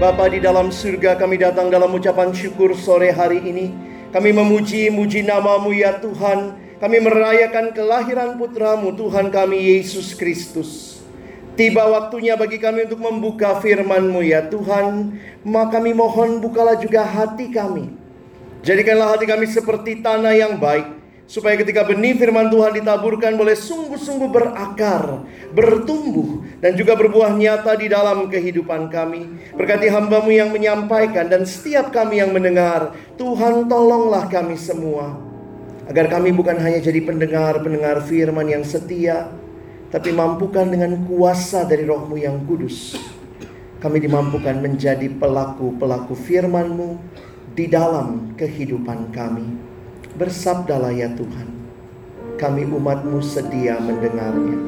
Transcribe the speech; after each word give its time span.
Bapa 0.00 0.32
di 0.32 0.40
dalam 0.40 0.72
surga 0.72 1.20
kami 1.20 1.36
datang 1.36 1.68
dalam 1.68 1.92
ucapan 1.92 2.32
syukur 2.32 2.72
sore 2.72 3.12
hari 3.12 3.44
ini. 3.44 3.68
Kami 4.16 4.32
memuji 4.32 4.88
muji 4.88 5.20
namamu 5.20 5.76
ya 5.76 6.00
Tuhan. 6.00 6.56
Kami 6.80 7.04
merayakan 7.04 7.76
kelahiran 7.76 8.40
putramu 8.40 8.96
Tuhan 8.96 9.28
kami 9.28 9.60
Yesus 9.60 10.16
Kristus. 10.16 11.04
Tiba 11.52 11.84
waktunya 11.84 12.32
bagi 12.32 12.56
kami 12.56 12.88
untuk 12.88 13.04
membuka 13.04 13.60
firman-Mu 13.60 14.24
ya 14.24 14.48
Tuhan. 14.48 15.20
Maka 15.44 15.76
kami 15.76 15.92
mohon 15.92 16.40
bukalah 16.40 16.80
juga 16.80 17.04
hati 17.04 17.52
kami. 17.52 17.92
Jadikanlah 18.64 19.20
hati 19.20 19.28
kami 19.28 19.52
seperti 19.52 20.00
tanah 20.00 20.32
yang 20.32 20.56
baik 20.56 20.99
supaya 21.30 21.54
ketika 21.54 21.86
benih 21.86 22.18
firman 22.18 22.50
Tuhan 22.50 22.74
ditaburkan 22.82 23.38
boleh 23.38 23.54
sungguh-sungguh 23.54 24.34
berakar, 24.34 25.22
bertumbuh, 25.54 26.42
dan 26.58 26.74
juga 26.74 26.98
berbuah 26.98 27.38
nyata 27.38 27.78
di 27.78 27.86
dalam 27.86 28.26
kehidupan 28.26 28.90
kami. 28.90 29.54
Berkati 29.54 29.86
hambamu 29.86 30.34
yang 30.34 30.50
menyampaikan 30.50 31.30
dan 31.30 31.46
setiap 31.46 31.94
kami 31.94 32.18
yang 32.18 32.34
mendengar, 32.34 32.98
Tuhan 33.14 33.70
tolonglah 33.70 34.26
kami 34.26 34.58
semua. 34.58 35.22
Agar 35.86 36.10
kami 36.10 36.34
bukan 36.34 36.58
hanya 36.58 36.82
jadi 36.82 36.98
pendengar-pendengar 36.98 38.02
firman 38.10 38.50
yang 38.50 38.66
setia, 38.66 39.30
tapi 39.94 40.10
mampukan 40.10 40.66
dengan 40.66 40.98
kuasa 41.06 41.62
dari 41.62 41.86
rohmu 41.86 42.18
yang 42.18 42.42
kudus. 42.42 42.98
Kami 43.78 44.02
dimampukan 44.02 44.58
menjadi 44.58 45.06
pelaku-pelaku 45.06 46.12
firman-Mu 46.12 46.98
di 47.54 47.70
dalam 47.70 48.34
kehidupan 48.34 49.14
kami. 49.14 49.69
Bersabdalah 50.20 50.92
ya 50.92 51.08
Tuhan, 51.16 51.48
kami 52.36 52.68
umatmu 52.68 53.24
sedia 53.24 53.80
mendengarnya. 53.80 54.60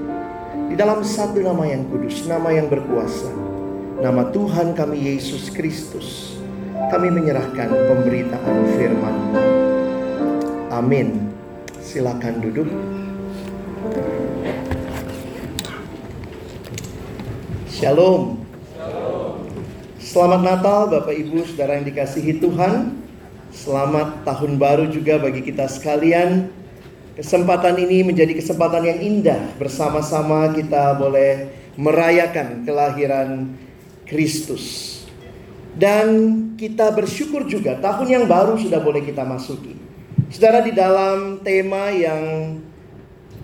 Di 0.72 0.74
dalam 0.80 1.04
satu 1.04 1.44
nama 1.44 1.68
yang 1.68 1.84
kudus, 1.92 2.24
nama 2.24 2.56
yang 2.56 2.72
berkuasa, 2.72 3.28
nama 4.00 4.32
Tuhan 4.32 4.72
kami 4.72 5.12
Yesus 5.12 5.52
Kristus, 5.52 6.40
kami 6.88 7.12
menyerahkan 7.12 7.68
pemberitaan 7.68 8.56
firman. 8.80 9.16
Amin. 10.72 11.28
Silakan 11.84 12.40
duduk. 12.40 12.72
Shalom. 17.68 18.40
Selamat 20.00 20.40
Natal 20.40 20.88
Bapak 20.88 21.12
Ibu 21.12 21.44
Saudara 21.44 21.76
yang 21.76 21.84
dikasihi 21.84 22.40
Tuhan. 22.40 23.01
Selamat 23.52 24.24
tahun 24.24 24.56
baru 24.56 24.88
juga 24.88 25.20
bagi 25.20 25.44
kita 25.44 25.68
sekalian. 25.68 26.48
Kesempatan 27.12 27.76
ini 27.84 28.00
menjadi 28.00 28.32
kesempatan 28.32 28.80
yang 28.80 28.96
indah 29.04 29.52
bersama-sama 29.60 30.48
kita 30.56 30.96
boleh 30.96 31.52
merayakan 31.76 32.64
kelahiran 32.64 33.52
Kristus. 34.08 34.96
Dan 35.76 36.08
kita 36.56 36.96
bersyukur 36.96 37.44
juga 37.44 37.76
tahun 37.76 38.08
yang 38.08 38.24
baru 38.24 38.56
sudah 38.56 38.80
boleh 38.80 39.04
kita 39.04 39.20
masuki. 39.20 39.76
Saudara 40.32 40.64
di 40.64 40.72
dalam 40.72 41.44
tema 41.44 41.92
yang 41.92 42.56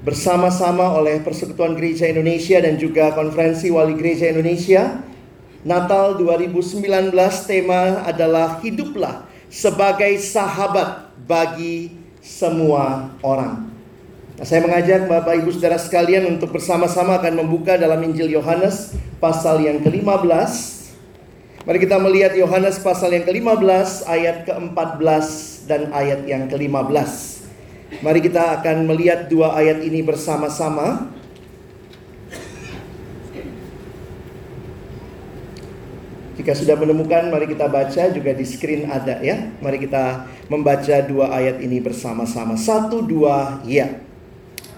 bersama-sama 0.09 0.89
oleh 0.97 1.21
Persekutuan 1.21 1.77
Gereja 1.77 2.09
Indonesia 2.09 2.57
dan 2.65 2.81
juga 2.81 3.13
Konferensi 3.13 3.69
Wali 3.69 3.93
Gereja 3.93 4.33
Indonesia 4.33 5.05
Natal 5.69 6.17
2019 6.17 7.13
tema 7.45 8.09
adalah 8.09 8.57
hiduplah 8.65 9.29
sebagai 9.49 10.17
sahabat 10.21 11.13
bagi 11.25 11.93
semua 12.21 13.13
orang. 13.25 13.69
Nah, 14.39 14.47
saya 14.47 14.63
mengajak 14.63 15.11
Bapak 15.11 15.35
Ibu 15.43 15.51
Saudara 15.51 15.81
sekalian 15.81 16.31
untuk 16.31 16.55
bersama-sama 16.55 17.19
akan 17.19 17.43
membuka 17.43 17.75
dalam 17.75 17.99
Injil 18.07 18.31
Yohanes 18.31 18.95
pasal 19.19 19.67
yang 19.67 19.83
ke-15. 19.83 20.79
Mari 21.67 21.79
kita 21.83 21.99
melihat 21.99 22.33
Yohanes 22.39 22.79
pasal 22.79 23.19
yang 23.19 23.27
ke-15 23.27 24.07
ayat 24.07 24.47
ke-14 24.47 25.27
dan 25.67 25.91
ayat 25.91 26.23
yang 26.25 26.47
ke-15. 26.47 27.11
Mari 27.99 28.21
kita 28.23 28.63
akan 28.63 28.87
melihat 28.87 29.27
dua 29.27 29.59
ayat 29.59 29.83
ini 29.83 30.07
bersama-sama. 30.07 31.11
Jika 36.39 36.55
sudah 36.55 36.79
menemukan, 36.79 37.35
mari 37.35 37.51
kita 37.51 37.67
baca 37.67 38.15
juga 38.15 38.31
di 38.31 38.47
screen 38.47 38.87
ada 38.87 39.19
ya. 39.19 39.51
Mari 39.59 39.83
kita 39.83 40.23
membaca 40.47 40.97
dua 41.03 41.35
ayat 41.35 41.59
ini 41.59 41.83
bersama-sama. 41.83 42.55
Satu, 42.55 43.03
dua, 43.03 43.59
ya. 43.67 43.99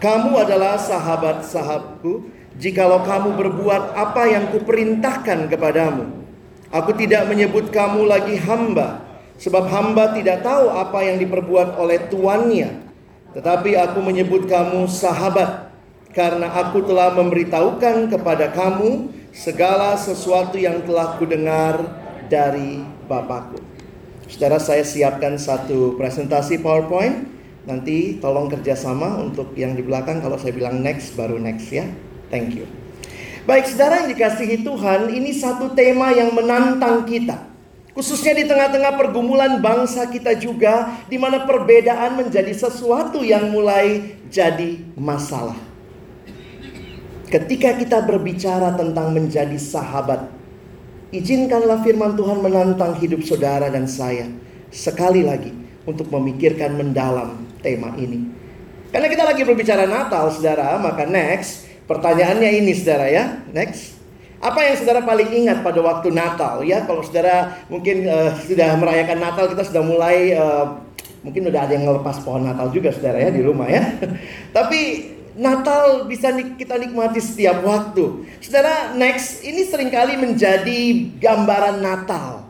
Kamu 0.00 0.40
adalah 0.40 0.80
sahabat-sahabatku 0.80 2.32
jikalau 2.56 3.04
kamu 3.04 3.36
berbuat 3.36 3.92
apa 3.92 4.24
yang 4.32 4.48
kuperintahkan 4.56 5.52
kepadamu. 5.52 6.24
Aku 6.72 6.96
tidak 6.96 7.28
menyebut 7.28 7.68
kamu 7.68 8.08
lagi 8.08 8.40
hamba, 8.40 9.04
sebab 9.36 9.68
hamba 9.68 10.16
tidak 10.16 10.40
tahu 10.40 10.72
apa 10.72 11.04
yang 11.04 11.20
diperbuat 11.20 11.76
oleh 11.76 12.08
tuannya. 12.08 12.88
Tetapi 13.36 13.76
aku 13.76 14.00
menyebut 14.00 14.48
kamu 14.48 14.88
sahabat, 14.88 15.76
karena 16.16 16.48
aku 16.56 16.80
telah 16.88 17.12
memberitahukan 17.12 18.08
kepada 18.08 18.48
kamu 18.48 19.19
segala 19.30 19.94
sesuatu 19.94 20.58
yang 20.58 20.82
telah 20.82 21.16
kudengar 21.16 21.82
dari 22.30 22.82
Bapakku. 23.06 23.62
Saudara 24.30 24.62
saya 24.62 24.86
siapkan 24.86 25.34
satu 25.34 25.98
presentasi 25.98 26.62
PowerPoint. 26.62 27.26
Nanti 27.66 28.16
tolong 28.22 28.48
kerjasama 28.48 29.20
untuk 29.20 29.52
yang 29.52 29.76
di 29.76 29.82
belakang 29.84 30.22
kalau 30.24 30.40
saya 30.40 30.54
bilang 30.54 30.80
next 30.80 31.12
baru 31.18 31.36
next 31.36 31.68
ya. 31.68 31.84
Thank 32.30 32.56
you. 32.56 32.64
Baik 33.44 33.66
saudara 33.66 34.06
yang 34.06 34.14
dikasihi 34.14 34.62
Tuhan 34.62 35.10
ini 35.10 35.34
satu 35.34 35.74
tema 35.74 36.14
yang 36.14 36.30
menantang 36.32 37.02
kita. 37.04 37.50
Khususnya 37.90 38.38
di 38.38 38.46
tengah-tengah 38.46 38.94
pergumulan 38.94 39.58
bangsa 39.58 40.06
kita 40.06 40.38
juga 40.38 41.02
di 41.10 41.18
mana 41.18 41.42
perbedaan 41.42 42.16
menjadi 42.22 42.54
sesuatu 42.54 43.26
yang 43.26 43.50
mulai 43.50 44.14
jadi 44.30 44.78
masalah. 44.94 45.69
Ketika 47.30 47.78
kita 47.78 48.02
berbicara 48.02 48.74
tentang 48.74 49.14
menjadi 49.14 49.54
sahabat, 49.54 50.26
izinkanlah 51.14 51.78
firman 51.86 52.18
Tuhan 52.18 52.42
menantang 52.42 52.98
hidup 52.98 53.22
saudara 53.22 53.70
dan 53.70 53.86
saya 53.86 54.26
sekali 54.74 55.22
lagi 55.22 55.54
untuk 55.86 56.10
memikirkan 56.10 56.74
mendalam 56.74 57.46
tema 57.62 57.94
ini. 57.94 58.26
Karena 58.90 59.06
kita 59.06 59.22
lagi 59.22 59.46
berbicara 59.46 59.86
Natal, 59.86 60.26
saudara, 60.34 60.74
maka 60.82 61.06
next 61.06 61.70
pertanyaannya 61.86 62.50
ini, 62.66 62.74
saudara 62.74 63.06
ya, 63.06 63.24
next. 63.54 64.02
Apa 64.42 64.66
yang 64.66 64.74
saudara 64.82 65.06
paling 65.06 65.30
ingat 65.30 65.62
pada 65.62 65.78
waktu 65.86 66.10
Natal 66.10 66.66
ya? 66.66 66.82
Kalau 66.82 67.06
saudara 67.06 67.62
mungkin 67.70 68.10
uh, 68.10 68.34
sudah 68.42 68.74
merayakan 68.74 69.22
Natal, 69.22 69.46
kita 69.54 69.62
sudah 69.70 69.86
mulai 69.86 70.34
uh, 70.34 70.82
mungkin 71.22 71.46
udah 71.46 71.60
ada 71.62 71.78
yang 71.78 71.86
ngelepas 71.86 72.24
pohon 72.26 72.48
Natal 72.48 72.74
juga 72.74 72.90
saudara 72.90 73.22
ya 73.22 73.30
di 73.30 73.38
rumah 73.44 73.70
ya. 73.70 73.86
Tapi 74.56 74.80
Natal 75.40 76.04
bisa 76.04 76.36
kita 76.36 76.76
nikmati 76.76 77.16
setiap 77.16 77.64
waktu. 77.64 78.28
Saudara, 78.44 78.92
next 78.92 79.40
ini 79.40 79.64
sering 79.64 79.88
kali 79.88 80.20
menjadi 80.20 81.08
gambaran 81.16 81.80
Natal. 81.80 82.44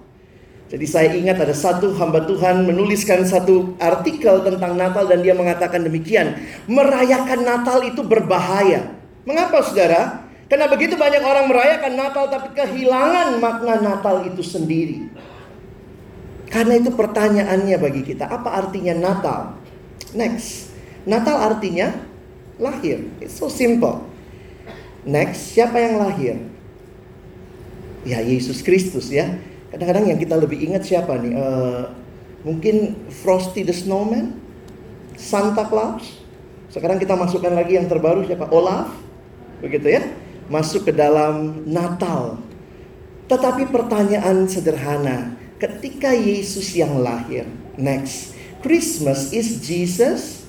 Jadi 0.67 0.87
saya 0.91 1.15
ingat 1.15 1.39
ada 1.39 1.55
satu 1.55 1.95
hamba 1.95 2.27
Tuhan 2.27 2.67
menuliskan 2.67 3.23
satu 3.23 3.79
artikel 3.79 4.43
tentang 4.43 4.75
Natal 4.75 5.07
dan 5.07 5.23
dia 5.23 5.39
mengatakan 5.39 5.87
demikian. 5.87 6.35
Merayakan 6.67 7.47
Natal 7.47 7.79
itu 7.87 8.03
berbahaya. 8.03 8.91
Mengapa 9.23 9.63
saudara? 9.63 10.27
Karena 10.51 10.67
begitu 10.67 10.99
banyak 10.99 11.23
orang 11.23 11.47
merayakan 11.47 11.95
Natal 11.95 12.27
tapi 12.27 12.59
kehilangan 12.59 13.39
makna 13.39 13.79
Natal 13.79 14.27
itu 14.27 14.43
sendiri. 14.43 15.07
Karena 16.51 16.75
itu 16.75 16.91
pertanyaannya 16.91 17.79
bagi 17.79 18.03
kita, 18.03 18.27
apa 18.27 18.51
artinya 18.59 18.99
Natal? 18.99 19.55
Next. 20.19 20.75
Natal 21.07 21.39
artinya 21.39 22.10
lahir. 22.61 23.09
It's 23.19 23.41
so 23.41 23.49
simple. 23.49 24.05
Next, 25.03 25.57
siapa 25.57 25.81
yang 25.81 25.97
lahir? 25.97 26.37
Ya 28.05 28.21
Yesus 28.21 28.61
Kristus 28.61 29.09
ya. 29.09 29.41
Kadang-kadang 29.73 30.13
yang 30.13 30.21
kita 30.21 30.37
lebih 30.37 30.61
ingat 30.61 30.85
siapa 30.85 31.17
nih? 31.17 31.33
Uh, 31.33 31.89
mungkin 32.45 32.97
Frosty 33.09 33.65
the 33.65 33.73
Snowman, 33.73 34.37
Santa 35.17 35.65
Claus. 35.65 36.21
Sekarang 36.69 37.01
kita 37.01 37.17
masukkan 37.17 37.51
lagi 37.51 37.81
yang 37.81 37.89
terbaru 37.89 38.23
siapa? 38.29 38.47
Olaf, 38.53 38.93
begitu 39.65 39.91
ya? 39.91 40.05
Masuk 40.53 40.87
ke 40.87 40.93
dalam 40.95 41.65
Natal. 41.67 42.39
Tetapi 43.31 43.71
pertanyaan 43.71 44.51
sederhana, 44.51 45.39
ketika 45.63 46.11
Yesus 46.11 46.75
yang 46.75 46.99
lahir, 46.99 47.47
next, 47.79 48.35
Christmas 48.61 49.31
is 49.31 49.63
Jesus 49.63 50.43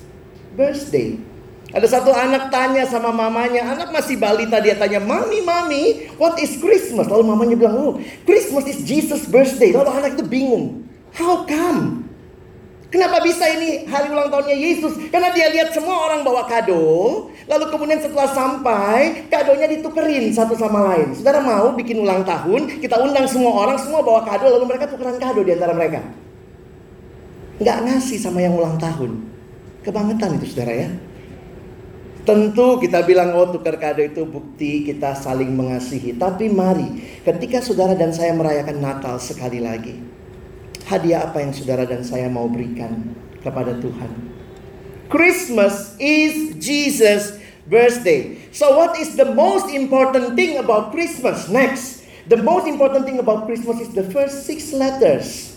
birthday. 0.58 1.31
Ada 1.72 1.88
satu 1.88 2.12
anak 2.12 2.52
tanya 2.52 2.84
sama 2.84 3.08
mamanya, 3.08 3.64
anak 3.64 3.88
masih 3.96 4.20
balita 4.20 4.60
dia 4.60 4.76
tanya, 4.76 5.00
"Mami, 5.00 5.40
mami, 5.40 5.82
what 6.20 6.36
is 6.36 6.60
Christmas?" 6.60 7.08
Lalu 7.08 7.24
mamanya 7.32 7.56
bilang, 7.56 7.76
"Oh, 7.80 7.92
Christmas 8.28 8.68
is 8.68 8.84
Jesus 8.84 9.24
birthday." 9.24 9.72
Lalu 9.72 9.88
anak 9.88 10.10
itu 10.20 10.24
bingung. 10.28 10.84
How 11.16 11.48
come? 11.48 12.04
Kenapa 12.92 13.24
bisa 13.24 13.48
ini 13.48 13.88
hari 13.88 14.12
ulang 14.12 14.28
tahunnya 14.28 14.52
Yesus? 14.52 14.92
Karena 15.08 15.32
dia 15.32 15.48
lihat 15.48 15.72
semua 15.72 15.96
orang 16.12 16.20
bawa 16.20 16.44
kado, 16.44 17.24
lalu 17.48 17.64
kemudian 17.72 18.04
setelah 18.04 18.28
sampai, 18.36 19.24
kadonya 19.32 19.64
ditukerin 19.64 20.28
satu 20.28 20.52
sama 20.60 20.92
lain. 20.92 21.16
Saudara 21.16 21.40
mau 21.40 21.72
bikin 21.72 22.04
ulang 22.04 22.20
tahun, 22.20 22.84
kita 22.84 23.00
undang 23.00 23.24
semua 23.24 23.64
orang, 23.64 23.80
semua 23.80 24.04
bawa 24.04 24.28
kado, 24.28 24.44
lalu 24.44 24.76
mereka 24.76 24.92
tukeran 24.92 25.16
kado 25.16 25.40
di 25.40 25.56
antara 25.56 25.72
mereka. 25.72 26.04
Nggak 27.64 27.78
ngasih 27.80 28.18
sama 28.20 28.44
yang 28.44 28.60
ulang 28.60 28.76
tahun. 28.76 29.24
Kebangetan 29.88 30.36
itu 30.36 30.52
saudara 30.52 30.84
ya. 30.84 30.92
Tentu 32.22 32.78
kita 32.78 33.02
bilang 33.02 33.34
oh 33.34 33.50
tukar 33.50 33.82
kado 33.82 33.98
itu 33.98 34.22
bukti 34.22 34.86
kita 34.86 35.18
saling 35.18 35.50
mengasihi. 35.50 36.14
Tapi 36.14 36.46
mari 36.46 37.20
ketika 37.26 37.58
saudara 37.58 37.98
dan 37.98 38.14
saya 38.14 38.30
merayakan 38.30 38.78
Natal 38.78 39.18
sekali 39.18 39.58
lagi 39.58 40.22
hadiah 40.86 41.24
apa 41.30 41.40
yang 41.40 41.56
saudara 41.56 41.88
dan 41.88 42.04
saya 42.04 42.28
mau 42.28 42.46
berikan 42.50 43.16
kepada 43.40 43.74
Tuhan. 43.80 44.10
Christmas 45.08 45.96
is 46.00 46.56
Jesus 46.56 47.36
birthday. 47.68 48.38
So 48.52 48.76
what 48.76 48.96
is 48.96 49.16
the 49.16 49.28
most 49.28 49.72
important 49.72 50.36
thing 50.36 50.56
about 50.56 50.92
Christmas? 50.92 51.48
Next, 51.48 52.04
the 52.28 52.40
most 52.40 52.64
important 52.68 53.04
thing 53.04 53.20
about 53.20 53.44
Christmas 53.48 53.80
is 53.82 53.90
the 53.92 54.06
first 54.08 54.48
six 54.48 54.72
letters. 54.72 55.56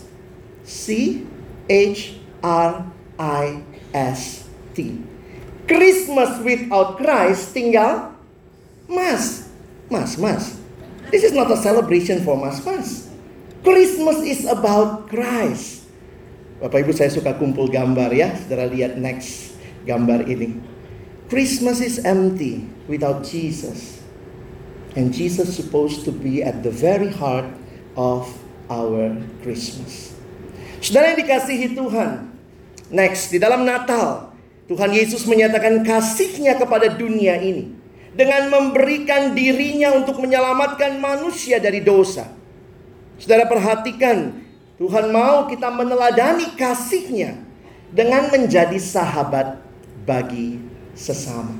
C 0.66 1.22
H 1.70 2.18
R 2.42 2.84
I 3.16 3.62
S 3.94 4.44
T. 4.74 5.15
Christmas 5.66 6.38
without 6.42 6.96
Christ 6.98 7.52
tinggal 7.52 8.14
Mas. 8.86 9.50
Mas, 9.90 10.18
Mas. 10.18 10.58
This 11.10 11.22
is 11.22 11.34
not 11.34 11.50
a 11.50 11.58
celebration 11.58 12.22
for 12.26 12.34
Mas, 12.34 12.62
Mas. 12.66 13.06
Christmas 13.62 14.22
is 14.22 14.46
about 14.46 15.10
Christ. 15.10 15.86
Bapak 16.62 16.86
Ibu 16.86 16.94
saya 16.94 17.10
suka 17.10 17.34
kumpul 17.34 17.70
gambar 17.70 18.14
ya. 18.14 18.34
Saudara 18.34 18.70
lihat 18.70 18.98
next 18.98 19.54
gambar 19.86 20.26
ini. 20.26 20.58
Christmas 21.26 21.82
is 21.82 21.98
empty 22.06 22.66
without 22.86 23.26
Jesus. 23.26 23.98
And 24.94 25.12
Jesus 25.12 25.52
supposed 25.52 26.06
to 26.08 26.12
be 26.14 26.40
at 26.40 26.62
the 26.62 26.72
very 26.72 27.10
heart 27.10 27.50
of 27.98 28.30
our 28.70 29.14
Christmas. 29.42 30.14
Saudara 30.80 31.12
yang 31.14 31.26
dikasihi 31.26 31.74
Tuhan. 31.74 32.32
Next, 32.86 33.34
di 33.34 33.42
dalam 33.42 33.66
Natal, 33.66 34.25
Tuhan 34.66 34.90
Yesus 34.90 35.22
menyatakan 35.30 35.86
kasihnya 35.86 36.58
kepada 36.58 36.90
dunia 36.90 37.38
ini. 37.38 37.74
Dengan 38.16 38.48
memberikan 38.48 39.36
dirinya 39.36 39.92
untuk 39.92 40.24
menyelamatkan 40.24 40.96
manusia 40.96 41.60
dari 41.60 41.84
dosa. 41.84 42.32
Saudara 43.20 43.44
perhatikan, 43.44 44.40
Tuhan 44.80 45.12
mau 45.12 45.44
kita 45.44 45.68
meneladani 45.68 46.56
kasihnya 46.56 47.36
dengan 47.92 48.32
menjadi 48.32 48.80
sahabat 48.80 49.60
bagi 50.08 50.56
sesama. 50.96 51.52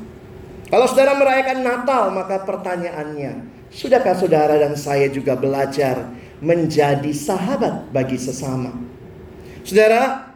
Kalau 0.66 0.86
saudara 0.88 1.14
merayakan 1.14 1.60
Natal, 1.62 2.10
maka 2.10 2.42
pertanyaannya, 2.42 3.46
sudahkah 3.70 4.16
saudara 4.18 4.58
dan 4.58 4.74
saya 4.74 5.06
juga 5.12 5.36
belajar 5.38 6.08
menjadi 6.42 7.12
sahabat 7.14 7.92
bagi 7.94 8.18
sesama? 8.18 8.74
Saudara, 9.62 10.34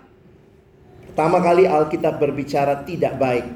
pertama 1.11 1.43
kali 1.43 1.67
Alkitab 1.67 2.23
berbicara 2.23 2.87
tidak 2.87 3.19
baik. 3.19 3.47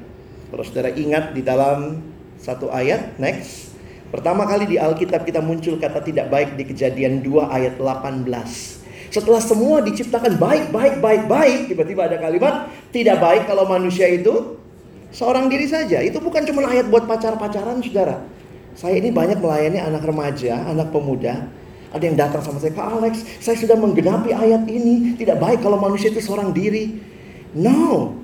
Saudara 0.55 0.91
ingat 0.91 1.35
di 1.35 1.41
dalam 1.43 1.99
satu 2.39 2.71
ayat, 2.71 3.17
next. 3.19 3.75
Pertama 4.13 4.47
kali 4.47 4.69
di 4.69 4.77
Alkitab 4.79 5.27
kita 5.27 5.43
muncul 5.43 5.75
kata 5.75 5.99
tidak 5.99 6.31
baik 6.31 6.55
di 6.55 6.63
kejadian 6.63 7.19
2 7.19 7.51
ayat 7.51 7.75
18. 7.75 8.23
Setelah 9.11 9.41
semua 9.43 9.83
diciptakan 9.83 10.39
baik, 10.39 10.71
baik, 10.71 10.95
baik, 11.03 11.23
baik, 11.27 11.59
tiba-tiba 11.71 12.07
ada 12.07 12.19
kalimat 12.19 12.71
tidak 12.95 13.19
baik 13.19 13.43
kalau 13.47 13.67
manusia 13.67 14.07
itu 14.07 14.55
seorang 15.11 15.51
diri 15.51 15.67
saja. 15.67 15.99
Itu 15.99 16.23
bukan 16.23 16.47
cuma 16.47 16.67
ayat 16.67 16.87
buat 16.87 17.07
pacar-pacaran, 17.07 17.83
saudara. 17.83 18.23
Saya 18.75 18.99
ini 18.99 19.11
banyak 19.11 19.39
melayani 19.39 19.79
anak 19.79 20.03
remaja, 20.03 20.67
anak 20.67 20.91
pemuda. 20.91 21.47
Ada 21.95 22.03
yang 22.03 22.17
datang 22.19 22.43
sama 22.43 22.59
saya, 22.59 22.75
Pak 22.75 22.87
Alex, 22.99 23.23
saya 23.39 23.55
sudah 23.55 23.79
menggenapi 23.79 24.35
ayat 24.35 24.67
ini. 24.67 25.15
Tidak 25.15 25.39
baik 25.39 25.63
kalau 25.63 25.79
manusia 25.79 26.11
itu 26.11 26.19
seorang 26.19 26.51
diri. 26.51 27.14
No, 27.55 28.19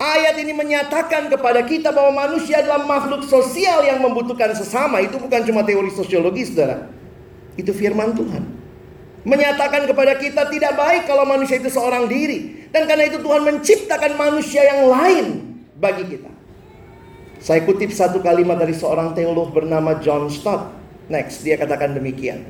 Ayat 0.00 0.40
ini 0.40 0.56
menyatakan 0.56 1.28
kepada 1.28 1.60
kita 1.60 1.92
bahwa 1.92 2.24
manusia 2.24 2.64
adalah 2.64 2.88
makhluk 2.88 3.20
sosial 3.28 3.84
yang 3.84 4.00
membutuhkan 4.00 4.56
sesama. 4.56 4.96
Itu 5.04 5.20
bukan 5.20 5.44
cuma 5.44 5.60
teori 5.60 5.92
sosiologi, 5.92 6.48
saudara. 6.48 6.88
Itu 7.52 7.76
firman 7.76 8.16
Tuhan. 8.16 8.48
Menyatakan 9.28 9.84
kepada 9.84 10.16
kita 10.16 10.48
tidak 10.48 10.72
baik 10.72 11.04
kalau 11.04 11.28
manusia 11.28 11.60
itu 11.60 11.68
seorang 11.68 12.08
diri. 12.08 12.64
Dan 12.72 12.88
karena 12.88 13.12
itu 13.12 13.20
Tuhan 13.20 13.44
menciptakan 13.44 14.16
manusia 14.16 14.64
yang 14.64 14.88
lain 14.88 15.26
bagi 15.76 16.16
kita. 16.16 16.32
Saya 17.44 17.60
kutip 17.68 17.92
satu 17.92 18.24
kalimat 18.24 18.56
dari 18.56 18.72
seorang 18.72 19.12
teolog 19.12 19.52
bernama 19.52 20.00
John 20.00 20.32
Stott. 20.32 20.72
Next, 21.12 21.44
dia 21.44 21.60
katakan 21.60 21.92
demikian. 21.92 22.48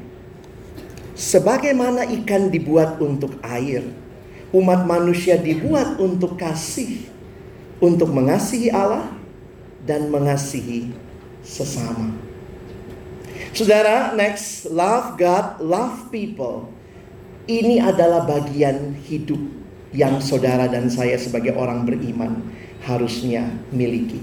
Sebagaimana 1.19 2.07
ikan 2.23 2.47
dibuat 2.47 3.03
untuk 3.03 3.43
air, 3.43 3.83
umat 4.51 4.87
manusia 4.87 5.39
dibuat 5.39 5.99
untuk 6.03 6.35
kasih 6.35 7.11
untuk 7.81 8.13
mengasihi 8.13 8.69
Allah 8.71 9.09
dan 9.89 10.13
mengasihi 10.13 10.93
sesama. 11.41 12.13
Saudara, 13.51 14.15
next, 14.15 14.69
love 14.71 15.19
God, 15.19 15.59
love 15.59 16.13
people. 16.13 16.71
Ini 17.51 17.83
adalah 17.83 18.23
bagian 18.29 18.95
hidup 18.95 19.41
yang 19.91 20.23
saudara 20.23 20.71
dan 20.71 20.87
saya 20.87 21.19
sebagai 21.19 21.59
orang 21.59 21.83
beriman 21.83 22.47
harusnya 22.87 23.51
miliki. 23.75 24.23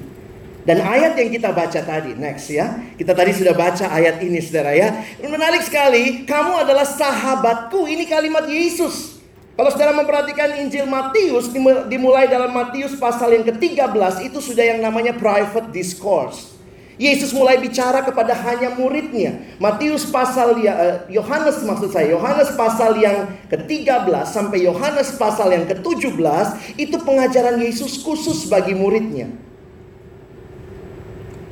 Dan 0.63 0.83
ayat 0.83 1.15
yang 1.19 1.31
kita 1.31 1.51
baca 1.51 1.79
tadi, 1.79 2.15
next 2.15 2.51
ya. 2.51 2.79
Kita 2.95 3.15
tadi 3.15 3.35
sudah 3.35 3.55
baca 3.55 3.87
ayat 3.87 4.19
ini 4.23 4.39
saudara 4.39 4.75
ya. 4.75 4.95
Menarik 5.19 5.63
sekali, 5.63 6.23
kamu 6.27 6.63
adalah 6.63 6.83
sahabatku. 6.87 7.87
Ini 7.87 8.03
kalimat 8.07 8.47
Yesus. 8.47 9.16
Kalau 9.57 9.73
saudara 9.73 9.89
memperhatikan 9.89 10.53
Injil 10.61 10.85
Matius 10.85 11.49
dimulai 11.89 12.29
dalam 12.29 12.53
Matius 12.53 12.93
pasal 12.93 13.33
yang 13.33 13.45
ke-13 13.49 14.29
itu 14.29 14.37
sudah 14.37 14.61
yang 14.61 14.85
namanya 14.85 15.17
private 15.17 15.73
discourse. 15.73 16.53
Yesus 16.97 17.33
mulai 17.33 17.57
bicara 17.61 18.05
kepada 18.05 18.37
hanya 18.37 18.73
muridnya. 18.77 19.57
Matius 19.57 20.05
pasal 20.09 20.61
ya 20.61 20.73
eh, 20.77 20.97
Yohanes 21.13 21.61
maksud 21.65 21.89
saya, 21.89 22.13
Yohanes 22.13 22.53
pasal 22.53 23.01
yang 23.01 23.33
ke-13 23.49 24.25
sampai 24.29 24.65
Yohanes 24.65 25.13
pasal 25.17 25.49
yang 25.49 25.65
ke-17 25.65 26.77
itu 26.77 26.97
pengajaran 27.01 27.57
Yesus 27.57 28.01
khusus 28.01 28.45
bagi 28.49 28.77
muridnya. 28.77 29.29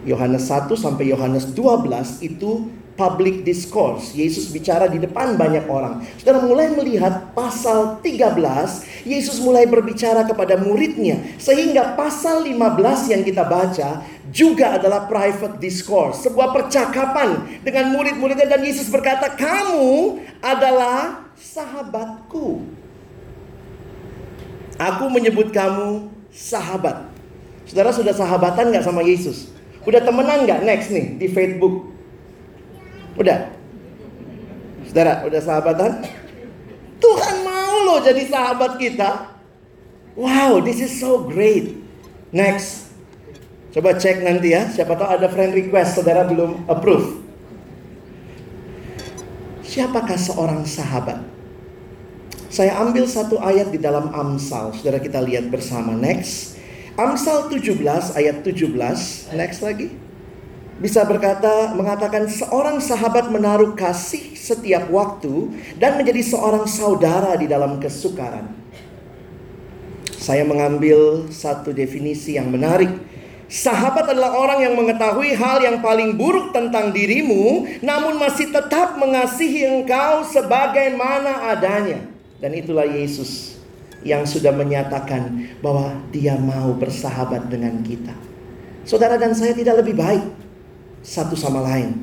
Yohanes 0.06 0.46
1 0.50 0.70
sampai 0.78 1.10
Yohanes 1.10 1.50
12 1.58 2.22
itu 2.22 2.70
public 2.96 3.44
discourse. 3.44 4.16
Yesus 4.16 4.50
bicara 4.52 4.88
di 4.88 5.00
depan 5.00 5.36
banyak 5.36 5.68
orang. 5.68 6.04
Saudara 6.20 6.44
mulai 6.44 6.72
melihat 6.72 7.36
pasal 7.36 8.00
13, 8.00 9.08
Yesus 9.08 9.40
mulai 9.44 9.68
berbicara 9.68 10.24
kepada 10.24 10.56
muridnya. 10.56 11.20
Sehingga 11.36 11.96
pasal 12.00 12.48
15 12.48 13.12
yang 13.12 13.22
kita 13.22 13.44
baca 13.44 14.04
juga 14.32 14.80
adalah 14.80 15.08
private 15.08 15.60
discourse. 15.60 16.24
Sebuah 16.24 16.52
percakapan 16.56 17.62
dengan 17.62 17.96
murid-muridnya 17.96 18.48
dan 18.48 18.64
Yesus 18.64 18.88
berkata, 18.92 19.32
kamu 19.36 20.20
adalah 20.44 21.28
sahabatku. 21.40 22.64
Aku 24.76 25.06
menyebut 25.08 25.56
kamu 25.56 26.12
sahabat. 26.36 27.08
Saudara 27.64 27.96
sudah 27.96 28.12
sahabatan 28.12 28.76
gak 28.76 28.84
sama 28.84 29.04
Yesus? 29.08 29.56
Udah 29.88 30.04
temenan 30.04 30.44
gak 30.44 30.68
next 30.68 30.92
nih 30.92 31.16
di 31.16 31.28
Facebook? 31.32 31.95
Udah? 33.16 33.52
Saudara, 34.88 35.24
udah 35.24 35.42
sahabatan? 35.42 35.92
Tuhan 37.00 37.36
mau 37.44 37.76
loh 37.88 38.00
jadi 38.04 38.24
sahabat 38.28 38.80
kita. 38.80 39.36
Wow, 40.16 40.64
this 40.64 40.80
is 40.80 40.96
so 40.96 41.28
great. 41.28 41.76
Next. 42.32 42.92
Coba 43.76 44.00
cek 44.00 44.24
nanti 44.24 44.56
ya, 44.56 44.72
siapa 44.72 44.96
tahu 44.96 45.20
ada 45.20 45.28
friend 45.28 45.52
request 45.52 46.00
saudara 46.00 46.24
belum 46.24 46.64
approve. 46.72 47.20
Siapakah 49.68 50.16
seorang 50.16 50.64
sahabat? 50.64 51.20
Saya 52.48 52.80
ambil 52.80 53.04
satu 53.04 53.36
ayat 53.44 53.76
di 53.76 53.80
dalam 53.84 54.16
Amsal. 54.16 54.72
Saudara 54.80 55.04
kita 55.04 55.20
lihat 55.20 55.52
bersama 55.52 55.92
next. 55.92 56.56
Amsal 56.96 57.52
17 57.52 57.84
ayat 58.16 58.48
17. 58.48 59.36
Next 59.36 59.60
lagi 59.60 60.05
bisa 60.76 61.08
berkata 61.08 61.72
mengatakan 61.72 62.28
seorang 62.28 62.84
sahabat 62.84 63.32
menaruh 63.32 63.72
kasih 63.80 64.36
setiap 64.36 64.92
waktu 64.92 65.56
dan 65.80 65.96
menjadi 65.96 66.20
seorang 66.20 66.68
saudara 66.68 67.32
di 67.40 67.48
dalam 67.48 67.80
kesukaran. 67.80 68.52
Saya 70.20 70.44
mengambil 70.44 71.32
satu 71.32 71.72
definisi 71.72 72.36
yang 72.36 72.52
menarik. 72.52 72.92
Sahabat 73.46 74.10
adalah 74.10 74.36
orang 74.36 74.66
yang 74.66 74.74
mengetahui 74.74 75.38
hal 75.38 75.62
yang 75.62 75.78
paling 75.80 76.18
buruk 76.18 76.50
tentang 76.50 76.90
dirimu, 76.90 77.70
namun 77.86 78.18
masih 78.18 78.50
tetap 78.50 78.98
mengasihi 78.98 79.70
engkau 79.70 80.26
sebagaimana 80.26 81.54
adanya. 81.54 82.02
Dan 82.42 82.58
itulah 82.58 82.90
Yesus 82.90 83.62
yang 84.02 84.26
sudah 84.26 84.50
menyatakan 84.50 85.56
bahwa 85.62 85.94
dia 86.10 86.36
mau 86.42 86.74
bersahabat 86.74 87.48
dengan 87.48 87.80
kita. 87.86 88.18
Saudara 88.82 89.22
dan 89.22 89.38
saya 89.38 89.54
tidak 89.54 89.86
lebih 89.86 89.94
baik 89.94 90.45
satu 91.06 91.38
sama 91.38 91.62
lain. 91.62 92.02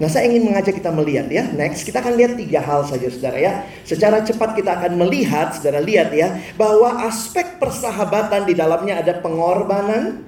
Nah 0.00 0.08
saya 0.08 0.32
ingin 0.32 0.48
mengajak 0.48 0.80
kita 0.80 0.90
melihat 0.90 1.28
ya. 1.28 1.44
Next 1.52 1.84
kita 1.84 2.00
akan 2.00 2.16
lihat 2.16 2.32
tiga 2.34 2.64
hal 2.64 2.88
saja 2.88 3.06
saudara 3.12 3.36
ya. 3.36 3.52
Secara 3.84 4.24
cepat 4.24 4.56
kita 4.56 4.80
akan 4.80 4.96
melihat 4.96 5.52
Saudara 5.52 5.84
lihat 5.84 6.08
ya 6.16 6.40
Bahwa 6.56 7.04
aspek 7.04 7.60
persahabatan 7.60 8.48
di 8.48 8.56
dalamnya 8.56 9.04
ada 9.04 9.20
pengorbanan 9.20 10.24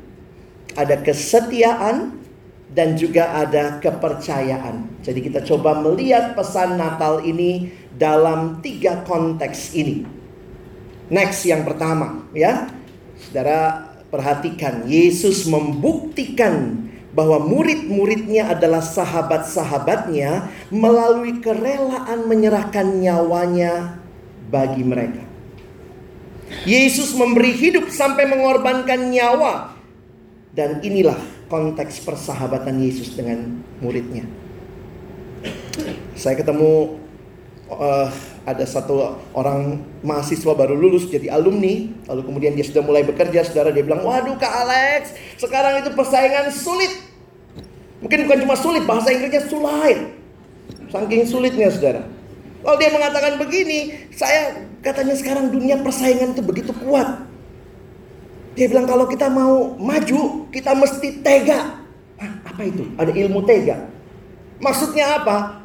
Ada 0.76 1.00
kesetiaan 1.00 2.20
Dan 2.68 3.00
juga 3.00 3.32
ada 3.32 3.80
kepercayaan. 3.80 5.00
Jadi 5.00 5.20
kita 5.24 5.40
coba 5.40 5.80
melihat 5.80 6.36
pesan 6.36 6.76
Natal 6.76 7.24
ini 7.24 7.72
Dalam 7.96 8.60
tiga 8.60 9.00
konteks 9.08 9.72
ini. 9.72 10.04
Next 11.08 11.48
yang 11.48 11.64
pertama 11.64 12.28
ya. 12.36 12.68
Saudara 13.16 13.88
perhatikan 14.12 14.84
Yesus 14.84 15.48
membuktikan 15.48 16.84
bahwa 17.12 17.36
murid-muridnya 17.44 18.56
adalah 18.56 18.80
sahabat-sahabatnya 18.80 20.48
melalui 20.72 21.44
kerelaan 21.44 22.24
menyerahkan 22.24 22.88
nyawanya 22.98 24.00
bagi 24.48 24.80
mereka. 24.80 25.24
Yesus 26.68 27.16
memberi 27.16 27.52
hidup 27.56 27.88
sampai 27.88 28.28
mengorbankan 28.28 29.08
nyawa. 29.08 29.72
Dan 30.52 30.84
inilah 30.84 31.16
konteks 31.48 32.04
persahabatan 32.04 32.76
Yesus 32.76 33.16
dengan 33.16 33.64
muridnya. 33.80 34.28
Saya 36.12 36.36
ketemu 36.36 37.00
uh, 37.72 38.12
ada 38.42 38.66
satu 38.66 39.22
orang 39.38 39.78
mahasiswa 40.02 40.52
baru 40.54 40.74
lulus 40.74 41.06
jadi 41.06 41.30
alumni, 41.30 41.86
lalu 42.10 42.22
kemudian 42.26 42.52
dia 42.58 42.66
sudah 42.66 42.82
mulai 42.82 43.06
bekerja, 43.06 43.46
saudara 43.46 43.70
dia 43.70 43.86
bilang, 43.86 44.02
waduh 44.02 44.34
Kak 44.34 44.50
Alex, 44.66 45.14
sekarang 45.38 45.78
itu 45.78 45.94
persaingan 45.94 46.50
sulit. 46.50 46.90
Mungkin 48.02 48.26
bukan 48.26 48.38
cuma 48.42 48.58
sulit, 48.58 48.82
bahasa 48.82 49.14
Inggrisnya 49.14 49.46
sulit. 49.46 49.98
Saking 50.90 51.22
sulitnya 51.24 51.70
saudara. 51.70 52.02
Lalu 52.62 52.76
dia 52.82 52.90
mengatakan 52.90 53.32
begini, 53.38 54.10
saya 54.10 54.66
katanya 54.82 55.14
sekarang 55.14 55.50
dunia 55.54 55.78
persaingan 55.78 56.34
itu 56.34 56.42
begitu 56.42 56.74
kuat. 56.82 57.26
Dia 58.58 58.68
bilang 58.68 58.84
kalau 58.84 59.08
kita 59.08 59.30
mau 59.32 59.78
maju, 59.80 60.50
kita 60.52 60.76
mesti 60.76 61.24
tega. 61.24 61.80
Hah, 62.20 62.32
apa 62.44 62.62
itu? 62.66 62.84
Ada 63.00 63.10
ilmu 63.14 63.42
tega. 63.48 63.88
Maksudnya 64.60 65.22
apa? 65.22 65.64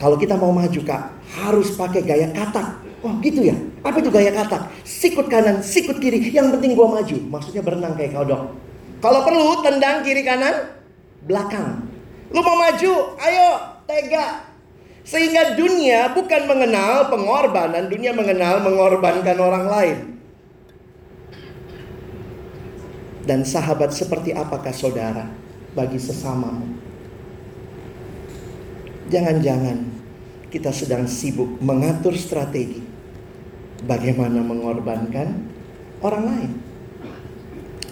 Kalau 0.00 0.16
kita 0.16 0.32
mau 0.40 0.48
maju 0.48 0.80
kak, 0.80 1.19
harus 1.38 1.74
pakai 1.78 2.02
gaya 2.02 2.28
katak. 2.34 2.82
Oh 3.00 3.16
gitu 3.22 3.46
ya? 3.46 3.56
Apa 3.80 4.02
itu 4.02 4.10
gaya 4.12 4.34
katak? 4.34 4.68
Sikut 4.82 5.30
kanan, 5.30 5.62
sikut 5.64 5.96
kiri. 6.02 6.20
Yang 6.30 6.58
penting 6.58 6.76
gua 6.76 7.00
maju. 7.00 7.16
Maksudnya 7.30 7.62
berenang 7.64 7.94
kayak 7.96 8.12
kodok. 8.12 8.56
Kalau 9.00 9.20
perlu 9.24 9.64
tendang 9.64 10.04
kiri 10.04 10.20
kanan, 10.20 10.76
belakang. 11.24 11.88
Lu 12.30 12.40
mau 12.44 12.56
maju? 12.58 13.16
Ayo, 13.16 13.48
tega. 13.88 14.44
Sehingga 15.00 15.56
dunia 15.56 16.12
bukan 16.12 16.44
mengenal 16.44 17.08
pengorbanan, 17.08 17.88
dunia 17.88 18.12
mengenal 18.12 18.60
mengorbankan 18.62 19.38
orang 19.40 19.66
lain. 19.66 19.98
Dan 23.24 23.42
sahabat 23.42 23.90
seperti 23.90 24.36
apakah 24.36 24.70
saudara 24.70 25.26
bagi 25.72 25.98
sesamamu? 25.98 26.78
Jangan-jangan 29.10 29.89
kita 30.50 30.74
sedang 30.74 31.06
sibuk 31.06 31.62
mengatur 31.62 32.12
strategi 32.18 32.82
bagaimana 33.86 34.42
mengorbankan 34.42 35.28
orang 36.02 36.24
lain. 36.26 36.50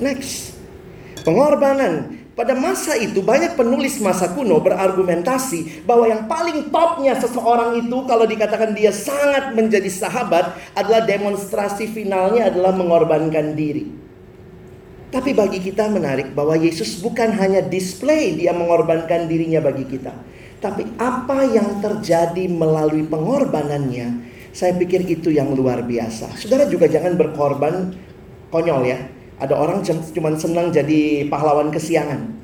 Next, 0.02 0.58
pengorbanan. 1.22 2.18
Pada 2.38 2.54
masa 2.54 2.94
itu 2.94 3.18
banyak 3.18 3.58
penulis 3.58 3.98
masa 3.98 4.30
kuno 4.30 4.62
berargumentasi 4.62 5.82
bahwa 5.82 6.06
yang 6.06 6.30
paling 6.30 6.70
topnya 6.70 7.18
seseorang 7.18 7.82
itu 7.82 7.98
kalau 8.06 8.30
dikatakan 8.30 8.78
dia 8.78 8.94
sangat 8.94 9.58
menjadi 9.58 9.90
sahabat 9.90 10.54
adalah 10.78 11.02
demonstrasi 11.02 11.90
finalnya 11.90 12.46
adalah 12.46 12.70
mengorbankan 12.78 13.58
diri. 13.58 13.90
Tapi 15.08 15.32
bagi 15.32 15.56
kita 15.64 15.88
menarik 15.88 16.36
bahwa 16.36 16.52
Yesus 16.52 17.00
bukan 17.00 17.32
hanya 17.32 17.64
display 17.64 18.36
dia 18.36 18.52
mengorbankan 18.52 19.24
dirinya 19.24 19.64
bagi 19.64 19.88
kita. 19.88 20.12
Tapi 20.60 20.84
apa 21.00 21.48
yang 21.48 21.80
terjadi 21.80 22.44
melalui 22.50 23.08
pengorbanannya, 23.08 24.20
saya 24.52 24.76
pikir 24.76 25.08
itu 25.08 25.32
yang 25.32 25.56
luar 25.56 25.80
biasa. 25.80 26.36
Saudara 26.36 26.68
juga 26.68 26.90
jangan 26.92 27.16
berkorban 27.16 27.96
konyol 28.52 28.84
ya. 28.84 28.98
Ada 29.38 29.54
orang 29.54 29.80
cuma 29.86 30.34
senang 30.36 30.74
jadi 30.74 31.24
pahlawan 31.30 31.72
kesiangan. 31.72 32.36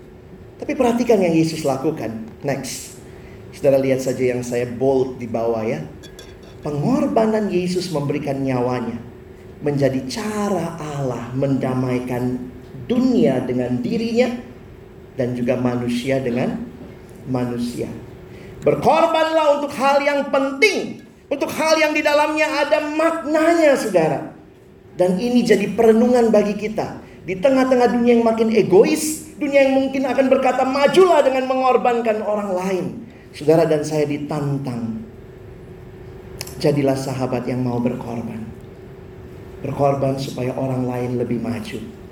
Tapi 0.62 0.72
perhatikan 0.78 1.20
yang 1.20 1.34
Yesus 1.36 1.66
lakukan. 1.66 2.16
Next. 2.46 2.96
Saudara 3.52 3.76
lihat 3.76 4.00
saja 4.00 4.24
yang 4.30 4.40
saya 4.40 4.64
bold 4.64 5.20
di 5.20 5.26
bawah 5.28 5.66
ya. 5.66 5.84
Pengorbanan 6.64 7.52
Yesus 7.52 7.92
memberikan 7.92 8.40
nyawanya 8.40 8.96
menjadi 9.60 10.00
cara 10.06 10.78
Allah 10.78 11.34
mendamaikan 11.34 12.53
dunia 12.84 13.42
dengan 13.44 13.80
dirinya 13.80 14.30
dan 15.14 15.32
juga 15.38 15.54
manusia 15.58 16.18
dengan 16.20 16.58
manusia. 17.28 17.88
Berkorbanlah 18.64 19.60
untuk 19.60 19.72
hal 19.76 20.00
yang 20.00 20.20
penting, 20.32 21.04
untuk 21.28 21.52
hal 21.52 21.76
yang 21.76 21.92
di 21.92 22.00
dalamnya 22.00 22.48
ada 22.48 22.80
maknanya, 22.80 23.76
saudara. 23.76 24.32
Dan 24.94 25.20
ini 25.20 25.44
jadi 25.44 25.68
perenungan 25.74 26.30
bagi 26.32 26.56
kita. 26.56 27.02
Di 27.24 27.40
tengah-tengah 27.40 27.88
dunia 27.92 28.20
yang 28.20 28.24
makin 28.24 28.52
egois, 28.52 29.34
dunia 29.40 29.68
yang 29.68 29.74
mungkin 29.80 30.04
akan 30.04 30.26
berkata 30.28 30.62
majulah 30.64 31.24
dengan 31.24 31.48
mengorbankan 31.48 32.20
orang 32.24 32.50
lain. 32.52 32.84
Saudara 33.34 33.66
dan 33.66 33.82
saya 33.82 34.06
ditantang. 34.06 35.02
Jadilah 36.62 36.94
sahabat 36.94 37.44
yang 37.50 37.66
mau 37.66 37.82
berkorban. 37.82 38.40
Berkorban 39.60 40.16
supaya 40.20 40.54
orang 40.54 40.86
lain 40.86 41.10
lebih 41.18 41.42
maju. 41.42 42.03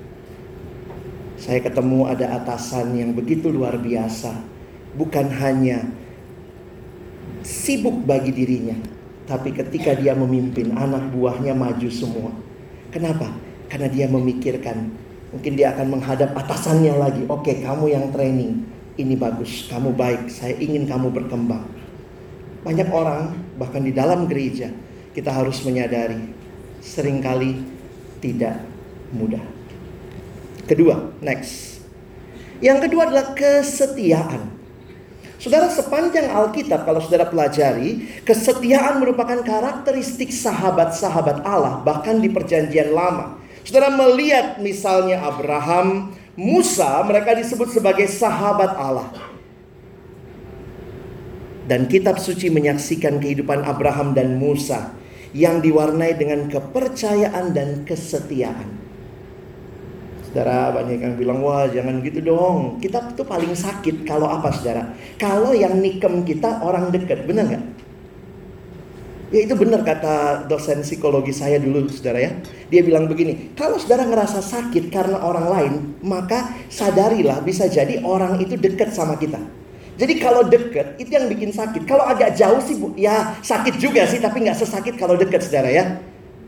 Saya 1.43 1.59
ketemu 1.59 2.07
ada 2.07 2.39
atasan 2.39 2.95
yang 2.95 3.11
begitu 3.11 3.51
luar 3.51 3.75
biasa. 3.75 4.31
Bukan 4.95 5.27
hanya 5.27 5.83
sibuk 7.43 8.07
bagi 8.07 8.31
dirinya. 8.31 8.79
Tapi 9.27 9.51
ketika 9.51 9.91
dia 9.91 10.15
memimpin, 10.15 10.71
anak 10.71 11.11
buahnya 11.11 11.51
maju 11.51 11.89
semua. 11.91 12.31
Kenapa? 12.95 13.27
Karena 13.67 13.91
dia 13.91 14.07
memikirkan, 14.07 14.87
mungkin 15.35 15.59
dia 15.59 15.75
akan 15.75 15.99
menghadap 15.99 16.31
atasannya 16.31 16.95
lagi. 16.95 17.23
Oke, 17.27 17.59
kamu 17.59 17.91
yang 17.91 18.07
training, 18.15 18.63
ini 18.95 19.19
bagus, 19.19 19.67
kamu 19.67 19.91
baik, 19.91 20.31
saya 20.31 20.55
ingin 20.55 20.87
kamu 20.87 21.11
berkembang. 21.11 21.67
Banyak 22.63 22.87
orang, 22.87 23.35
bahkan 23.59 23.83
di 23.83 23.91
dalam 23.91 24.31
gereja, 24.31 24.71
kita 25.11 25.27
harus 25.27 25.59
menyadari, 25.67 26.23
sering 26.79 27.19
kali 27.19 27.59
tidak 28.23 28.63
mudah. 29.11 29.52
Kedua, 30.63 31.11
next. 31.19 31.83
Yang 32.63 32.87
kedua 32.87 33.11
adalah 33.11 33.35
kesetiaan. 33.35 34.63
Saudara 35.35 35.67
sepanjang 35.67 36.31
Alkitab 36.31 36.87
kalau 36.87 37.03
saudara 37.03 37.27
pelajari, 37.27 38.07
kesetiaan 38.23 39.03
merupakan 39.03 39.43
karakteristik 39.43 40.31
sahabat-sahabat 40.31 41.43
Allah 41.43 41.83
bahkan 41.83 42.23
di 42.23 42.31
perjanjian 42.31 42.95
lama. 42.95 43.35
Saudara 43.67 43.91
melihat 43.91 44.63
misalnya 44.63 45.19
Abraham, 45.19 46.15
Musa, 46.39 47.03
mereka 47.03 47.35
disebut 47.35 47.75
sebagai 47.75 48.07
sahabat 48.07 48.71
Allah. 48.79 49.11
Dan 51.67 51.91
kitab 51.91 52.23
suci 52.23 52.47
menyaksikan 52.47 53.19
kehidupan 53.19 53.67
Abraham 53.67 54.15
dan 54.15 54.39
Musa 54.39 54.95
yang 55.35 55.59
diwarnai 55.59 56.15
dengan 56.15 56.47
kepercayaan 56.47 57.51
dan 57.51 57.83
kesetiaan. 57.83 58.82
Saudara 60.33 60.73
banyak 60.73 60.97
yang 60.97 61.13
bilang 61.13 61.45
wah 61.45 61.69
jangan 61.69 62.01
gitu 62.01 62.17
dong. 62.25 62.81
Kita 62.81 63.13
tuh 63.13 63.21
paling 63.21 63.53
sakit 63.53 64.01
kalau 64.01 64.25
apa 64.25 64.49
saudara? 64.49 64.89
Kalau 65.21 65.53
yang 65.53 65.77
nikem 65.77 66.25
kita 66.25 66.57
orang 66.65 66.89
dekat, 66.89 67.29
benar 67.29 67.53
nggak? 67.53 67.63
Ya 69.29 69.45
itu 69.45 69.53
benar 69.53 69.85
kata 69.85 70.49
dosen 70.49 70.81
psikologi 70.81 71.29
saya 71.29 71.61
dulu 71.61 71.85
saudara 71.85 72.17
ya. 72.17 72.33
Dia 72.73 72.81
bilang 72.81 73.05
begini, 73.05 73.53
kalau 73.53 73.77
saudara 73.77 74.09
ngerasa 74.09 74.41
sakit 74.41 74.89
karena 74.89 75.21
orang 75.21 75.45
lain, 75.53 75.73
maka 76.01 76.49
sadarilah 76.65 77.37
bisa 77.45 77.69
jadi 77.69 78.01
orang 78.01 78.41
itu 78.41 78.57
dekat 78.57 78.89
sama 78.89 79.13
kita. 79.21 79.37
Jadi 80.01 80.17
kalau 80.17 80.49
dekat 80.49 80.97
itu 80.97 81.13
yang 81.13 81.29
bikin 81.29 81.53
sakit. 81.53 81.85
Kalau 81.85 82.09
agak 82.09 82.33
jauh 82.33 82.57
sih 82.65 82.73
bu, 82.81 82.97
ya 82.97 83.37
sakit 83.45 83.77
juga 83.77 84.09
sih, 84.09 84.17
tapi 84.17 84.49
nggak 84.49 84.57
sesakit 84.57 84.97
kalau 84.97 85.13
dekat 85.13 85.45
saudara 85.45 85.69
ya. 85.69 86.01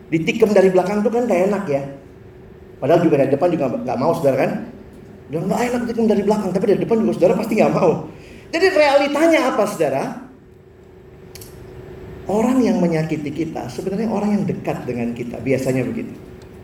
Ditikem 0.09 0.57
dari 0.57 0.73
belakang 0.73 1.05
tuh 1.05 1.13
kan 1.13 1.29
gak 1.29 1.53
enak 1.53 1.65
ya. 1.69 1.85
Padahal 2.85 3.01
juga 3.01 3.15
dari 3.25 3.33
depan 3.33 3.49
juga 3.49 3.65
nggak 3.81 3.97
mau 3.97 4.13
saudara 4.13 4.37
kan. 4.45 4.51
Dia 5.33 5.41
nggak 5.41 5.61
enak 5.73 5.79
ketika 5.89 6.01
dari 6.13 6.21
belakang, 6.21 6.49
tapi 6.53 6.65
dari 6.69 6.79
depan 6.85 7.01
juga 7.01 7.13
saudara 7.17 7.33
pasti 7.33 7.53
nggak 7.57 7.73
mau. 7.73 7.91
Jadi 8.53 8.65
realitanya 8.77 9.39
apa 9.49 9.63
saudara? 9.65 10.03
orang 12.25 12.57
yang 12.61 12.81
menyakiti 12.81 13.29
kita 13.29 13.69
sebenarnya 13.69 14.09
orang 14.09 14.41
yang 14.41 14.43
dekat 14.49 14.85
dengan 14.85 15.13
kita. 15.13 15.37
Biasanya 15.41 15.85
begitu. 15.85 16.13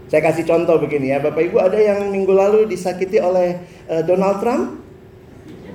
Saya 0.10 0.28
kasih 0.28 0.44
contoh 0.44 0.76
begini 0.82 1.16
ya, 1.16 1.24
Bapak 1.24 1.40
Ibu 1.40 1.58
ada 1.62 1.80
yang 1.80 2.12
minggu 2.12 2.34
lalu 2.36 2.68
disakiti 2.68 3.22
oleh 3.22 3.64
uh, 3.88 4.04
Donald 4.04 4.44
Trump? 4.44 4.84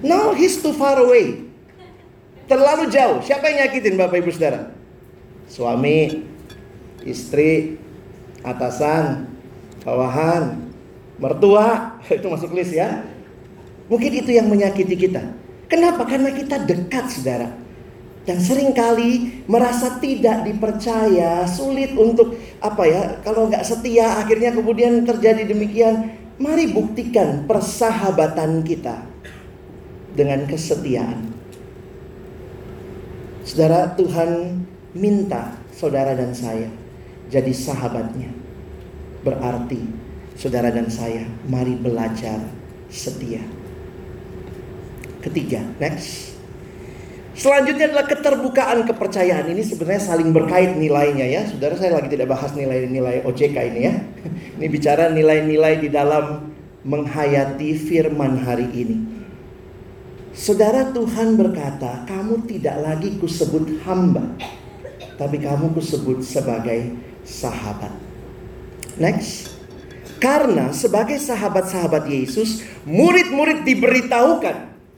No, 0.05 0.37
he's 0.37 0.61
too 0.61 0.77
far 0.77 1.01
away. 1.01 1.49
Terlalu 2.45 2.93
jauh. 2.93 3.25
Siapa 3.25 3.49
yang 3.49 3.65
nyakitin 3.65 3.97
Bapak 3.97 4.21
Ibu 4.21 4.31
Saudara? 4.37 4.77
Suami, 5.49 6.21
istri, 7.09 7.81
atasan, 8.45 9.36
bawahan, 9.87 10.67
mertua, 11.23 11.95
itu 12.19 12.27
masuk 12.27 12.51
list 12.59 12.75
ya. 12.75 13.07
Mungkin 13.87 14.11
itu 14.19 14.35
yang 14.35 14.51
menyakiti 14.51 14.99
kita. 14.99 15.23
Kenapa? 15.71 16.03
Karena 16.03 16.35
kita 16.35 16.59
dekat, 16.67 17.07
saudara. 17.07 17.55
Dan 18.27 18.43
sering 18.43 18.75
kali 18.75 19.47
merasa 19.47 20.03
tidak 20.03 20.43
dipercaya, 20.43 21.47
sulit 21.47 21.95
untuk 21.95 22.35
apa 22.59 22.83
ya, 22.83 23.03
kalau 23.23 23.47
nggak 23.47 23.63
setia 23.63 24.19
akhirnya 24.19 24.51
kemudian 24.51 25.07
terjadi 25.07 25.47
demikian. 25.47 26.27
Mari 26.37 26.69
buktikan 26.75 27.49
persahabatan 27.49 28.61
kita 28.61 29.07
dengan 30.13 30.45
kesetiaan. 30.45 31.33
Saudara, 33.47 33.95
Tuhan 33.97 34.61
minta 34.93 35.57
saudara 35.73 36.13
dan 36.13 36.35
saya 36.37 36.69
jadi 37.33 37.55
sahabatnya. 37.55 38.46
Berarti 39.27 39.83
saudara 40.39 40.71
dan 40.71 40.87
saya 40.87 41.27
mari 41.51 41.75
belajar 41.75 42.39
setia. 42.87 43.43
Ketiga, 45.19 45.67
next. 45.83 46.39
Selanjutnya 47.35 47.91
adalah 47.91 48.07
keterbukaan 48.07 48.87
kepercayaan. 48.87 49.51
Ini 49.51 49.61
sebenarnya 49.67 50.03
saling 50.15 50.31
berkait 50.31 50.79
nilainya 50.79 51.27
ya. 51.27 51.43
Saudara 51.45 51.75
saya 51.75 51.99
lagi 51.99 52.09
tidak 52.09 52.31
bahas 52.31 52.55
nilai-nilai 52.55 53.27
OJK 53.27 53.57
ini 53.75 53.81
ya. 53.91 53.95
Ini 54.57 54.67
bicara 54.73 55.13
nilai-nilai 55.13 55.85
di 55.85 55.93
dalam 55.93 56.49
menghayati 56.87 57.77
firman 57.77 58.41
hari 58.41 58.71
ini. 58.73 58.97
Saudara 60.33 60.95
Tuhan 60.95 61.37
berkata, 61.37 62.09
kamu 62.09 62.47
tidak 62.49 62.81
lagi 62.81 63.21
kusebut 63.21 63.85
hamba. 63.85 64.33
Tapi 65.19 65.37
kamu 65.37 65.77
kusebut 65.77 66.25
sebagai 66.25 66.95
sahabat. 67.27 68.06
Next. 68.97 69.53
Karena 70.17 70.73
sebagai 70.73 71.21
sahabat-sahabat 71.21 72.09
Yesus, 72.09 72.65
murid-murid 72.89 73.69
diberitahukan 73.69 74.57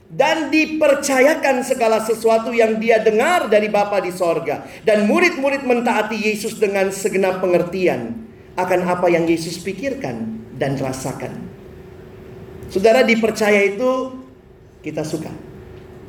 dan 0.08 0.48
dipercayakan 0.48 1.66
segala 1.66 1.98
sesuatu 2.00 2.54
yang 2.54 2.78
dia 2.78 3.02
dengar 3.02 3.50
dari 3.50 3.66
Bapa 3.66 3.98
di 3.98 4.14
sorga. 4.14 4.62
Dan 4.86 5.10
murid-murid 5.10 5.66
mentaati 5.66 6.14
Yesus 6.14 6.56
dengan 6.56 6.94
segenap 6.94 7.42
pengertian 7.42 8.14
akan 8.54 8.80
apa 8.86 9.10
yang 9.10 9.26
Yesus 9.26 9.58
pikirkan 9.58 10.46
dan 10.54 10.78
rasakan. 10.78 11.34
Saudara 12.70 13.02
dipercaya 13.02 13.74
itu 13.74 14.14
kita 14.86 15.02
suka. 15.02 15.34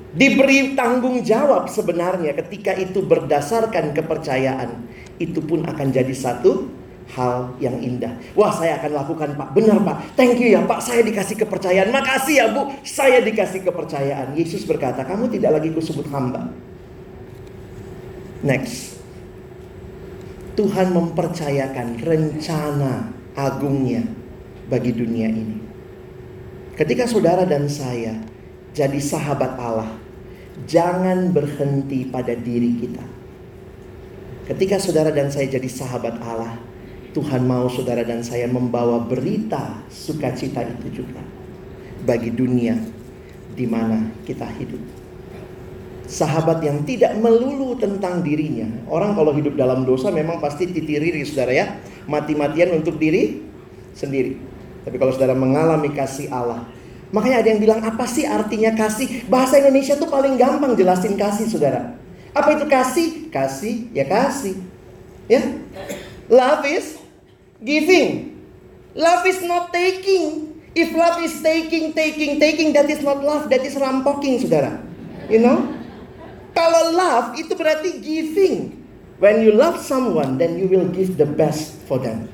Diberi 0.09 0.73
tanggung 0.73 1.21
jawab 1.21 1.69
sebenarnya 1.69 2.33
ketika 2.37 2.77
itu 2.77 3.01
berdasarkan 3.01 3.93
kepercayaan. 3.93 4.85
Itu 5.21 5.41
pun 5.45 5.65
akan 5.65 5.87
jadi 5.93 6.13
satu 6.13 6.78
hal 7.13 7.57
yang 7.57 7.77
indah. 7.81 8.13
Wah 8.37 8.53
saya 8.53 8.77
akan 8.77 8.91
lakukan 8.93 9.29
pak, 9.33 9.49
benar 9.57 9.81
pak, 9.81 9.97
thank 10.13 10.37
you 10.37 10.53
ya 10.53 10.61
pak, 10.61 10.81
saya 10.81 11.01
dikasih 11.01 11.41
kepercayaan, 11.41 11.89
makasih 11.89 12.35
ya 12.37 12.45
bu, 12.53 12.69
saya 12.85 13.19
dikasih 13.25 13.65
kepercayaan. 13.65 14.37
Yesus 14.37 14.65
berkata, 14.65 15.01
kamu 15.01 15.29
tidak 15.33 15.57
lagi 15.57 15.69
kusebut 15.73 16.05
hamba. 16.13 16.53
Next. 18.45 19.01
Tuhan 20.55 20.91
mempercayakan 20.91 22.03
rencana 22.03 23.15
agungnya 23.31 24.03
bagi 24.67 24.91
dunia 24.91 25.31
ini. 25.31 25.57
Ketika 26.75 27.07
saudara 27.07 27.47
dan 27.47 27.71
saya 27.71 28.19
jadi 28.75 28.99
sahabat 28.99 29.55
Allah, 29.55 29.87
jangan 30.67 31.31
berhenti 31.31 32.03
pada 32.07 32.35
diri 32.35 32.75
kita. 32.75 33.03
Ketika 34.51 34.83
saudara 34.83 35.15
dan 35.15 35.31
saya 35.31 35.47
jadi 35.47 35.69
sahabat 35.71 36.19
Allah, 36.19 36.59
Tuhan 37.09 37.41
mau 37.45 37.65
saudara 37.69 38.05
dan 38.05 38.21
saya 38.21 38.45
membawa 38.45 39.01
berita 39.01 39.81
sukacita 39.89 40.61
itu 40.61 41.01
juga 41.01 41.21
bagi 42.05 42.29
dunia 42.29 42.77
di 43.57 43.65
mana 43.65 44.13
kita 44.23 44.45
hidup. 44.55 44.79
Sahabat 46.09 46.65
yang 46.65 46.81
tidak 46.89 47.13
melulu 47.21 47.77
tentang 47.77 48.25
dirinya. 48.25 48.65
Orang 48.89 49.13
kalau 49.13 49.29
hidup 49.29 49.53
dalam 49.53 49.85
dosa 49.85 50.09
memang 50.09 50.41
pasti 50.41 50.65
titiriri 50.65 51.21
saudara 51.21 51.53
ya. 51.53 51.65
Mati-matian 52.09 52.73
untuk 52.73 52.97
diri 52.97 53.45
sendiri. 53.93 54.41
Tapi 54.89 54.95
kalau 54.97 55.13
saudara 55.13 55.37
mengalami 55.37 55.93
kasih 55.93 56.33
Allah. 56.33 56.65
Makanya 57.13 57.45
ada 57.45 57.47
yang 57.53 57.61
bilang 57.61 57.81
apa 57.85 58.09
sih 58.09 58.25
artinya 58.25 58.73
kasih? 58.73 59.25
Bahasa 59.29 59.61
Indonesia 59.61 59.97
tuh 59.97 60.09
paling 60.09 60.33
gampang 60.37 60.73
jelasin 60.73 61.13
kasih 61.13 61.45
saudara. 61.45 61.93
Apa 62.33 62.57
itu 62.57 62.65
kasih? 62.65 63.29
Kasih 63.29 63.89
ya 63.93 64.05
kasih. 64.09 64.57
Ya. 65.29 65.45
Love 66.29 66.61
is 66.69 67.01
giving. 67.65 68.37
Love 68.93 69.25
is 69.25 69.41
not 69.41 69.73
taking. 69.73 70.53
If 70.77 70.93
love 70.93 71.17
is 71.25 71.41
taking, 71.41 71.97
taking, 71.97 72.37
taking, 72.37 72.73
that 72.77 72.85
is 72.85 73.01
not 73.01 73.25
love, 73.25 73.49
that 73.49 73.65
is 73.65 73.73
rampoking, 73.73 74.45
saudara. 74.45 74.77
You 75.25 75.41
know? 75.41 75.65
Kalau 76.53 76.93
love 76.93 77.33
itu 77.41 77.57
berarti 77.57 77.97
giving. 77.97 78.77
When 79.17 79.41
you 79.43 79.51
love 79.51 79.81
someone, 79.81 80.39
then 80.39 80.55
you 80.55 80.69
will 80.69 80.87
give 80.93 81.17
the 81.17 81.27
best 81.27 81.75
for 81.89 81.99
them. 81.99 82.31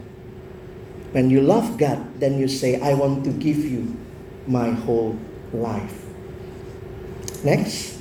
When 1.16 1.32
you 1.32 1.40
love 1.40 1.80
God, 1.80 2.20
then 2.20 2.38
you 2.38 2.52
say, 2.52 2.78
I 2.84 2.94
want 2.94 3.24
to 3.24 3.32
give 3.32 3.64
you 3.64 3.96
my 4.46 4.76
whole 4.86 5.16
life. 5.56 5.96
Next. 7.42 7.96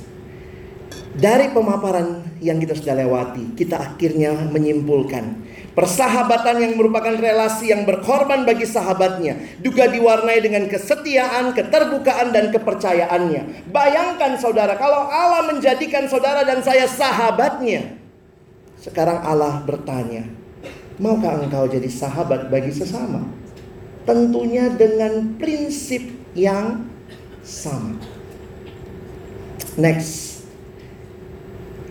Dari 1.15 1.55
pemaparan 1.55 2.27
yang 2.43 2.59
kita 2.59 2.75
sudah 2.75 2.99
lewati, 2.99 3.55
kita 3.55 3.79
akhirnya 3.79 4.35
menyimpulkan 4.51 5.44
Persahabatan 5.75 6.63
yang 6.63 6.73
merupakan 6.79 7.11
relasi 7.11 7.67
yang 7.67 7.83
berkorban 7.83 8.47
bagi 8.47 8.63
sahabatnya 8.63 9.59
juga 9.59 9.91
diwarnai 9.91 10.39
dengan 10.39 10.71
kesetiaan, 10.71 11.51
keterbukaan 11.51 12.31
dan 12.31 12.47
kepercayaannya. 12.55 13.67
Bayangkan 13.75 14.39
saudara 14.39 14.79
kalau 14.79 15.11
Allah 15.11 15.51
menjadikan 15.51 16.07
saudara 16.07 16.47
dan 16.47 16.63
saya 16.63 16.87
sahabatnya. 16.87 17.99
Sekarang 18.79 19.19
Allah 19.19 19.67
bertanya, 19.67 20.23
maukah 20.95 21.43
engkau 21.43 21.67
jadi 21.67 21.91
sahabat 21.91 22.47
bagi 22.47 22.71
sesama? 22.71 23.27
Tentunya 24.07 24.71
dengan 24.71 25.35
prinsip 25.35 26.07
yang 26.39 26.87
sama. 27.43 27.99
Next. 29.75 30.47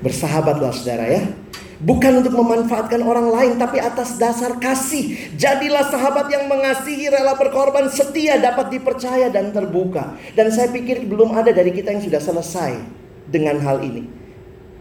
Bersahabatlah 0.01 0.73
saudara 0.73 1.05
ya 1.05 1.44
Bukan 1.83 2.23
untuk 2.23 2.39
memanfaatkan 2.39 3.03
orang 3.03 3.35
lain 3.35 3.53
tapi 3.59 3.83
atas 3.83 4.15
dasar 4.15 4.55
kasih. 4.63 5.35
Jadilah 5.35 5.91
sahabat 5.91 6.31
yang 6.31 6.47
mengasihi, 6.47 7.11
rela 7.11 7.35
berkorban, 7.35 7.91
setia, 7.91 8.39
dapat 8.39 8.71
dipercaya 8.71 9.27
dan 9.27 9.51
terbuka. 9.51 10.15
Dan 10.39 10.55
saya 10.55 10.71
pikir 10.71 11.03
belum 11.11 11.35
ada 11.35 11.51
dari 11.51 11.75
kita 11.75 11.91
yang 11.91 12.03
sudah 12.05 12.23
selesai 12.23 12.79
dengan 13.27 13.59
hal 13.59 13.83
ini. 13.83 14.07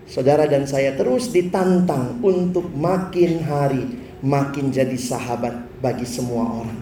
Saudara 0.05 0.45
dan 0.45 0.69
saya 0.69 0.93
terus 0.93 1.31
ditantang 1.33 2.21
untuk 2.21 2.69
makin 2.75 3.41
hari 3.41 3.83
makin 4.21 4.69
jadi 4.69 4.95
sahabat 4.95 5.81
bagi 5.81 6.05
semua 6.05 6.63
orang. 6.63 6.79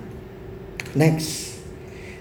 Next. 0.93 1.56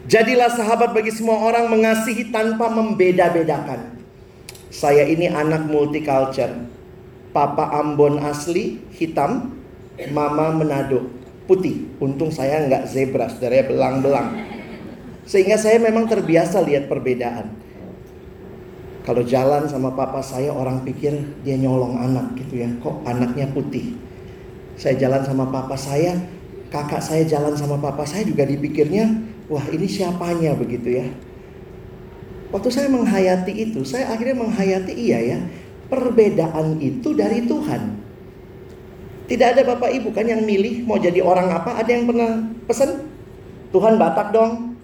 Jadilah 0.09 0.49
sahabat 0.49 0.97
bagi 0.97 1.13
semua 1.13 1.43
orang 1.45 1.69
mengasihi 1.69 2.33
tanpa 2.33 2.73
membeda-bedakan. 2.73 4.01
Saya 4.73 5.05
ini 5.05 5.29
anak 5.29 5.69
multicultural 5.69 6.80
Papa 7.31 7.71
Ambon 7.79 8.19
asli 8.19 8.83
hitam, 8.91 9.55
Mama 10.11 10.51
Manado 10.51 11.07
putih. 11.47 11.91
Untung 12.03 12.31
saya 12.31 12.63
nggak 12.67 12.87
zebra, 12.91 13.27
saudara 13.27 13.63
ya 13.63 13.65
belang-belang. 13.67 14.29
Sehingga 15.27 15.59
saya 15.59 15.79
memang 15.79 16.07
terbiasa 16.07 16.63
lihat 16.63 16.87
perbedaan. 16.87 17.55
Kalau 19.07 19.27
jalan 19.27 19.67
sama 19.67 19.91
papa 19.95 20.23
saya 20.23 20.55
orang 20.55 20.87
pikir 20.87 21.43
dia 21.43 21.59
nyolong 21.59 21.99
anak 21.99 22.39
gitu 22.39 22.63
ya. 22.63 22.71
Kok 22.79 23.03
anaknya 23.07 23.51
putih? 23.51 23.95
Saya 24.79 24.95
jalan 24.99 25.23
sama 25.27 25.51
papa 25.51 25.75
saya, 25.75 26.15
kakak 26.71 27.03
saya 27.03 27.27
jalan 27.27 27.55
sama 27.59 27.79
papa 27.79 28.07
saya 28.07 28.27
juga 28.27 28.47
dipikirnya, 28.47 29.11
wah 29.51 29.65
ini 29.71 29.87
siapanya 29.87 30.55
begitu 30.55 31.03
ya. 31.03 31.07
Waktu 32.51 32.69
saya 32.71 32.89
menghayati 32.91 33.53
itu, 33.55 33.87
saya 33.87 34.11
akhirnya 34.11 34.43
menghayati 34.43 34.91
iya 34.95 35.19
ya 35.23 35.39
perbedaan 35.91 36.79
itu 36.79 37.13
dari 37.13 37.45
Tuhan. 37.45 37.99
Tidak 39.27 39.47
ada 39.47 39.63
Bapak 39.63 39.91
Ibu 39.95 40.11
kan 40.11 40.27
yang 40.27 40.43
milih 40.43 40.87
mau 40.87 40.99
jadi 40.99 41.23
orang 41.23 41.51
apa? 41.51 41.79
Ada 41.79 41.91
yang 41.91 42.07
pernah 42.07 42.47
pesan? 42.67 43.07
Tuhan 43.71 43.95
Batak 43.99 44.35
dong. 44.35 44.75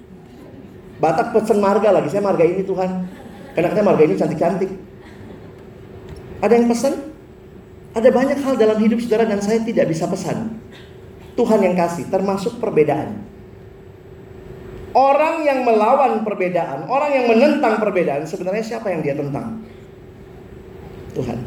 Batak 1.03 1.35
pesen 1.35 1.59
marga 1.59 1.91
lagi. 1.91 2.11
Saya 2.11 2.23
marga 2.23 2.47
ini 2.47 2.63
Tuhan. 2.63 2.91
Enaknya 3.59 3.83
marga 3.83 4.03
ini 4.07 4.15
cantik-cantik. 4.15 4.71
Ada 6.43 6.53
yang 6.53 6.67
pesan? 6.71 6.95
Ada 7.97 8.13
banyak 8.13 8.39
hal 8.45 8.55
dalam 8.61 8.79
hidup 8.79 9.01
saudara 9.01 9.25
dan 9.25 9.41
saya 9.41 9.65
tidak 9.65 9.89
bisa 9.89 10.05
pesan. 10.05 10.61
Tuhan 11.35 11.61
yang 11.65 11.75
kasih, 11.77 12.09
termasuk 12.13 12.61
perbedaan. 12.61 13.25
Orang 14.97 15.45
yang 15.45 15.65
melawan 15.65 16.25
perbedaan, 16.25 16.89
orang 16.89 17.11
yang 17.13 17.25
menentang 17.29 17.77
perbedaan, 17.77 18.25
sebenarnya 18.25 18.65
siapa 18.65 18.89
yang 18.89 19.05
dia 19.05 19.13
tentang? 19.13 19.61
Tuhan. 21.17 21.41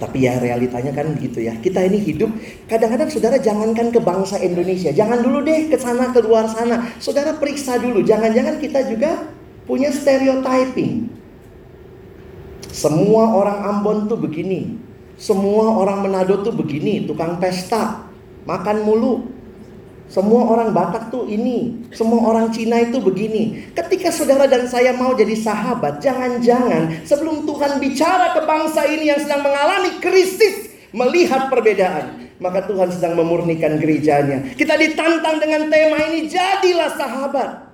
Tapi 0.00 0.24
ya 0.24 0.40
realitanya 0.40 0.96
kan 0.96 1.12
begitu 1.12 1.44
ya. 1.44 1.52
Kita 1.60 1.84
ini 1.84 2.00
hidup, 2.00 2.32
kadang-kadang 2.64 3.12
saudara 3.12 3.36
jangankan 3.36 3.92
ke 3.92 4.00
bangsa 4.00 4.40
Indonesia. 4.40 4.88
Jangan 4.96 5.20
dulu 5.20 5.44
deh 5.44 5.68
ke 5.68 5.76
sana, 5.76 6.08
ke 6.08 6.24
luar 6.24 6.48
sana. 6.48 6.88
Saudara 6.96 7.36
periksa 7.36 7.76
dulu, 7.76 8.00
jangan-jangan 8.00 8.56
kita 8.56 8.88
juga 8.88 9.28
punya 9.68 9.92
stereotyping. 9.92 11.12
Semua 12.72 13.36
orang 13.36 13.58
Ambon 13.60 14.08
tuh 14.08 14.16
begini. 14.16 14.80
Semua 15.20 15.76
orang 15.76 16.00
Manado 16.00 16.40
tuh 16.40 16.56
begini, 16.56 17.04
tukang 17.04 17.36
pesta, 17.36 18.08
makan 18.48 18.88
mulu, 18.88 19.28
semua 20.10 20.42
orang 20.50 20.74
Batak 20.74 21.14
tuh 21.14 21.30
ini, 21.30 21.86
semua 21.94 22.34
orang 22.34 22.50
Cina 22.50 22.82
itu 22.82 22.98
begini. 22.98 23.70
Ketika 23.70 24.10
saudara 24.10 24.50
dan 24.50 24.66
saya 24.66 24.90
mau 24.90 25.14
jadi 25.14 25.38
sahabat, 25.38 26.02
jangan-jangan 26.02 27.06
sebelum 27.06 27.46
Tuhan 27.46 27.78
bicara 27.78 28.34
ke 28.34 28.42
bangsa 28.42 28.90
ini 28.90 29.06
yang 29.06 29.22
sedang 29.22 29.46
mengalami 29.46 30.02
krisis, 30.02 30.74
melihat 30.90 31.46
perbedaan, 31.46 32.26
maka 32.42 32.66
Tuhan 32.66 32.90
sedang 32.90 33.14
memurnikan 33.22 33.78
gerejanya. 33.78 34.50
Kita 34.58 34.74
ditantang 34.74 35.38
dengan 35.38 35.70
tema 35.70 36.02
ini, 36.10 36.26
jadilah 36.26 36.90
sahabat. 36.90 37.70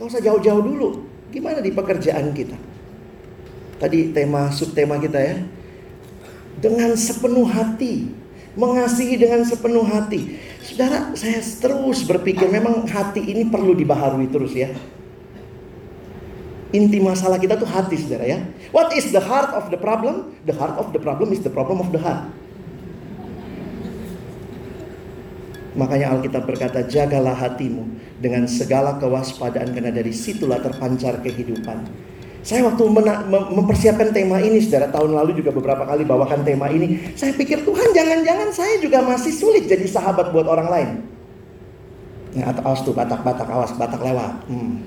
Gak 0.00 0.08
usah 0.08 0.24
jauh-jauh 0.24 0.64
dulu. 0.64 1.04
Gimana 1.28 1.60
di 1.60 1.68
pekerjaan 1.68 2.32
kita? 2.32 2.56
Tadi 3.76 4.16
tema 4.16 4.48
subtema 4.48 4.96
kita 4.96 5.20
ya. 5.20 5.36
Dengan 6.64 6.96
sepenuh 6.96 7.44
hati, 7.44 8.08
mengasihi 8.56 9.14
dengan 9.20 9.44
sepenuh 9.44 9.84
hati. 9.84 10.34
Saudara, 10.68 11.16
saya 11.16 11.40
terus 11.40 12.04
berpikir 12.04 12.44
memang 12.44 12.84
hati 12.84 13.24
ini 13.24 13.48
perlu 13.48 13.72
dibaharui 13.72 14.28
terus 14.28 14.52
ya. 14.52 14.68
Inti 16.76 17.00
masalah 17.00 17.40
kita 17.40 17.56
tuh 17.56 17.64
hati 17.64 17.96
saudara 17.96 18.28
ya. 18.28 18.44
What 18.68 18.92
is 18.92 19.08
the 19.08 19.24
heart 19.24 19.56
of 19.56 19.72
the 19.72 19.80
problem? 19.80 20.36
The 20.44 20.52
heart 20.52 20.76
of 20.76 20.92
the 20.92 21.00
problem 21.00 21.32
is 21.32 21.40
the 21.40 21.48
problem 21.48 21.80
of 21.80 21.88
the 21.88 21.96
heart. 21.96 22.28
Makanya 25.72 26.12
Alkitab 26.12 26.44
berkata, 26.44 26.84
jagalah 26.84 27.32
hatimu 27.32 27.88
dengan 28.20 28.44
segala 28.44 29.00
kewaspadaan 29.00 29.72
karena 29.72 29.88
dari 29.88 30.12
situlah 30.12 30.60
terpancar 30.60 31.24
kehidupan. 31.24 31.88
Saya 32.48 32.64
waktu 32.64 32.80
mempersiapkan 33.28 34.08
tema 34.08 34.40
ini, 34.40 34.56
saudara 34.64 34.88
tahun 34.88 35.20
lalu 35.20 35.36
juga 35.44 35.52
beberapa 35.52 35.84
kali 35.84 36.00
bawakan 36.08 36.48
tema 36.48 36.72
ini. 36.72 37.12
Saya 37.12 37.36
pikir 37.36 37.60
Tuhan 37.60 37.92
jangan-jangan 37.92 38.48
saya 38.56 38.80
juga 38.80 39.04
masih 39.04 39.36
sulit 39.36 39.68
jadi 39.68 39.84
sahabat 39.84 40.32
buat 40.32 40.48
orang 40.48 40.68
lain. 40.72 40.90
Ya, 42.32 42.48
awas 42.64 42.80
tuh 42.88 42.96
batak-batak, 42.96 43.52
awas 43.52 43.76
batak 43.76 44.00
lewat. 44.00 44.48
Hmm. 44.48 44.80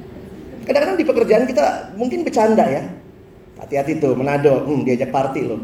Kadang-kadang 0.66 0.98
di 0.98 1.06
pekerjaan 1.06 1.46
kita 1.46 1.94
mungkin 2.02 2.26
bercanda 2.26 2.66
ya. 2.66 2.82
Hati-hati 3.62 4.02
tuh, 4.02 4.18
Manado, 4.18 4.66
hmm, 4.66 4.82
diajak 4.82 5.14
party 5.14 5.46
loh. 5.46 5.62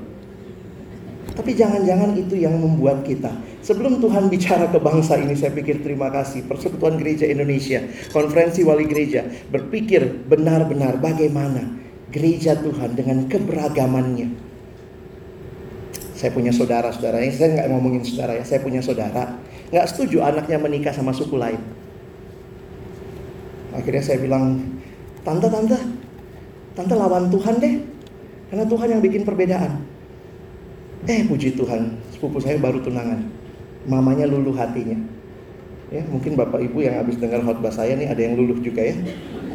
Tapi 1.33 1.57
jangan-jangan 1.57 2.13
itu 2.13 2.38
yang 2.38 2.62
membuat 2.62 3.01
kita. 3.10 3.33
Sebelum 3.65 3.97
Tuhan 3.97 4.29
bicara 4.38 4.69
ke 4.69 4.77
bangsa 4.77 5.17
ini, 5.17 5.33
saya 5.33 5.49
pikir 5.49 5.81
terima 5.81 6.13
kasih. 6.13 6.45
Persekutuan 6.45 7.01
Gereja 7.01 7.25
Indonesia, 7.25 7.81
Konferensi 8.13 8.62
Wali 8.62 8.86
Gereja, 8.86 9.25
berpikir 9.49 10.29
benar-benar 10.29 11.01
bagaimana 11.01 11.87
gereja 12.12 12.56
Tuhan 12.56 12.96
dengan 12.96 13.28
keberagamannya. 13.28 14.30
Saya 16.17 16.34
punya 16.34 16.50
saudara-saudara, 16.50 17.22
saya 17.30 17.50
nggak 17.62 17.70
ngomongin 17.70 18.02
saudara 18.02 18.34
ya, 18.41 18.43
saya 18.48 18.60
punya 18.65 18.82
saudara, 18.82 19.38
nggak 19.70 19.86
setuju 19.86 20.26
anaknya 20.26 20.58
menikah 20.58 20.89
sama 20.89 21.13
suku 21.13 21.38
lain. 21.38 21.62
Akhirnya 23.78 24.02
saya 24.02 24.17
bilang, 24.17 24.58
tante, 25.22 25.46
tante, 25.46 25.78
tante 26.74 26.93
lawan 26.98 27.30
Tuhan 27.30 27.62
deh, 27.62 27.76
karena 28.50 28.65
Tuhan 28.65 28.88
yang 28.98 29.02
bikin 29.06 29.22
perbedaan. 29.22 29.86
Eh 31.06 31.22
puji 31.30 31.54
Tuhan, 31.54 32.02
sepupu 32.10 32.41
saya 32.41 32.58
baru 32.58 32.82
tunangan, 32.82 33.22
mamanya 33.86 34.26
luluh 34.26 34.58
hatinya. 34.58 34.98
Ya, 35.93 36.02
mungkin 36.10 36.36
bapak 36.36 36.65
ibu 36.65 36.84
yang 36.84 37.00
habis 37.00 37.15
dengar 37.15 37.46
khotbah 37.46 37.72
saya 37.72 37.96
nih 37.96 38.10
ada 38.10 38.20
yang 38.20 38.36
luluh 38.36 38.58
juga 38.60 38.82
ya. 38.84 38.98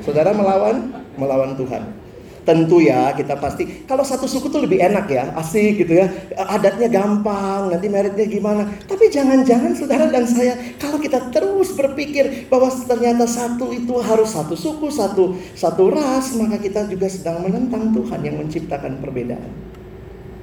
Saudara 0.01 0.31
melawan, 0.31 0.95
melawan 1.19 1.59
Tuhan. 1.59 2.02
Tentu 2.43 2.83
ya 2.83 3.15
kita 3.15 3.39
pasti 3.39 3.87
kalau 3.87 4.03
satu 4.03 4.27
suku 4.27 4.51
tuh 4.51 4.67
lebih 4.67 4.83
enak 4.83 5.07
ya, 5.07 5.31
asik 5.39 5.87
gitu 5.87 5.95
ya. 5.95 6.11
Adatnya 6.35 6.91
gampang, 6.91 7.71
nanti 7.71 7.87
meritnya 7.87 8.27
gimana. 8.27 8.67
Tapi 8.83 9.07
jangan-jangan 9.07 9.79
saudara 9.79 10.11
dan 10.11 10.27
saya 10.27 10.59
kalau 10.75 10.99
kita 10.99 11.31
terus 11.31 11.71
berpikir 11.79 12.51
bahwa 12.51 12.67
ternyata 12.67 13.31
satu 13.31 13.71
itu 13.71 13.95
harus 14.03 14.35
satu 14.35 14.59
suku, 14.59 14.91
satu 14.91 15.39
satu 15.55 15.95
ras, 15.95 16.35
maka 16.35 16.59
kita 16.59 16.91
juga 16.91 17.07
sedang 17.07 17.47
menentang 17.47 17.95
Tuhan 17.95 18.21
yang 18.27 18.43
menciptakan 18.43 18.99
perbedaan. 18.99 19.51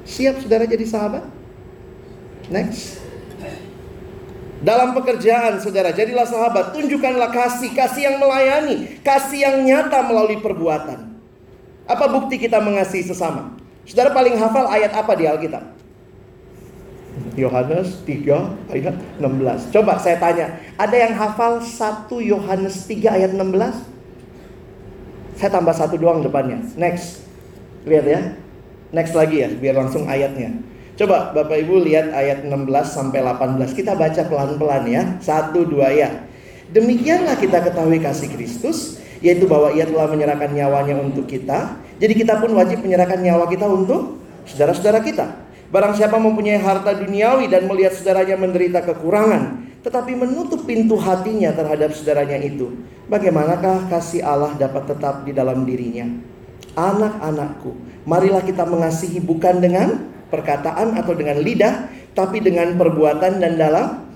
Siap 0.08 0.40
saudara 0.40 0.64
jadi 0.64 0.88
sahabat? 0.88 1.28
Next. 2.48 3.04
Dalam 4.60 4.92
pekerjaan 4.92 5.56
saudara, 5.64 5.96
jadilah 5.96 6.28
sahabat, 6.28 6.76
tunjukkanlah 6.76 7.32
kasih, 7.32 7.72
kasih 7.72 8.12
yang 8.12 8.18
melayani, 8.20 9.00
kasih 9.00 9.40
yang 9.48 9.58
nyata 9.64 10.04
melalui 10.04 10.40
perbuatan. 10.44 11.09
Apa 11.90 12.06
bukti 12.06 12.38
kita 12.38 12.62
mengasihi 12.62 13.02
sesama? 13.02 13.58
Saudara 13.82 14.14
paling 14.14 14.38
hafal 14.38 14.70
ayat 14.70 14.94
apa 14.94 15.18
di 15.18 15.26
Alkitab? 15.26 15.74
Yohanes 17.34 18.06
3 18.06 18.70
ayat 18.70 18.94
16. 19.18 19.74
Coba 19.74 19.98
saya 19.98 20.22
tanya, 20.22 20.62
ada 20.78 20.94
yang 20.94 21.18
hafal 21.18 21.58
1 21.58 22.06
Yohanes 22.22 22.86
3 22.86 23.18
ayat 23.18 23.32
16? 23.34 25.42
Saya 25.42 25.50
tambah 25.50 25.74
satu 25.74 25.98
doang 25.98 26.22
depannya. 26.22 26.62
Next. 26.78 27.26
Lihat 27.90 28.06
ya. 28.06 28.22
Next 28.94 29.18
lagi 29.18 29.42
ya, 29.42 29.50
biar 29.50 29.82
langsung 29.82 30.06
ayatnya. 30.06 30.62
Coba 30.94 31.34
Bapak 31.34 31.58
Ibu 31.64 31.90
lihat 31.90 32.14
ayat 32.14 32.46
16 32.46 32.70
sampai 32.86 33.26
18. 33.26 33.74
Kita 33.74 33.98
baca 33.98 34.22
pelan-pelan 34.30 34.86
ya. 34.86 35.18
Satu 35.24 35.66
dua 35.66 35.90
ya. 35.90 36.22
Demikianlah 36.70 37.34
kita 37.40 37.66
ketahui 37.66 37.98
kasih 37.98 38.30
Kristus 38.30 38.99
yaitu 39.20 39.46
bahwa 39.46 39.72
ia 39.76 39.84
telah 39.88 40.08
menyerahkan 40.08 40.52
nyawanya 40.52 40.96
untuk 41.00 41.28
kita. 41.28 41.80
Jadi 42.00 42.14
kita 42.16 42.40
pun 42.40 42.56
wajib 42.56 42.80
menyerahkan 42.84 43.20
nyawa 43.20 43.46
kita 43.52 43.68
untuk 43.68 44.24
saudara-saudara 44.48 45.04
kita. 45.04 45.28
Barang 45.70 45.94
siapa 45.94 46.18
mempunyai 46.18 46.58
harta 46.58 46.98
duniawi 46.98 47.46
dan 47.46 47.70
melihat 47.70 47.94
saudaranya 47.94 48.42
menderita 48.42 48.82
kekurangan, 48.82 49.70
tetapi 49.86 50.18
menutup 50.18 50.66
pintu 50.66 50.98
hatinya 50.98 51.54
terhadap 51.54 51.94
saudaranya 51.94 52.42
itu, 52.42 52.74
bagaimanakah 53.06 53.86
kasih 53.86 54.26
Allah 54.26 54.58
dapat 54.58 54.90
tetap 54.90 55.30
di 55.30 55.32
dalam 55.32 55.70
dirinya? 55.70 56.10
Anak-anakku, 56.74 58.02
marilah 58.10 58.42
kita 58.42 58.66
mengasihi 58.66 59.22
bukan 59.22 59.62
dengan 59.62 60.10
perkataan 60.34 60.98
atau 60.98 61.14
dengan 61.14 61.38
lidah, 61.38 61.86
tapi 62.18 62.42
dengan 62.42 62.74
perbuatan 62.74 63.38
dan 63.38 63.54
dalam 63.54 64.09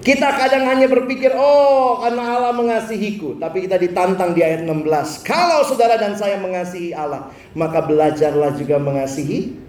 kita 0.00 0.32
kadang 0.32 0.64
hanya 0.64 0.88
berpikir, 0.88 1.36
oh 1.36 2.00
karena 2.00 2.40
Allah 2.40 2.56
mengasihiku. 2.56 3.36
Tapi 3.36 3.68
kita 3.68 3.76
ditantang 3.76 4.32
di 4.32 4.40
ayat 4.40 4.64
16. 4.64 5.28
Kalau 5.28 5.60
saudara 5.68 6.00
dan 6.00 6.16
saya 6.16 6.40
mengasihi 6.40 6.96
Allah, 6.96 7.28
maka 7.52 7.84
belajarlah 7.84 8.56
juga 8.56 8.80
mengasihi 8.80 9.60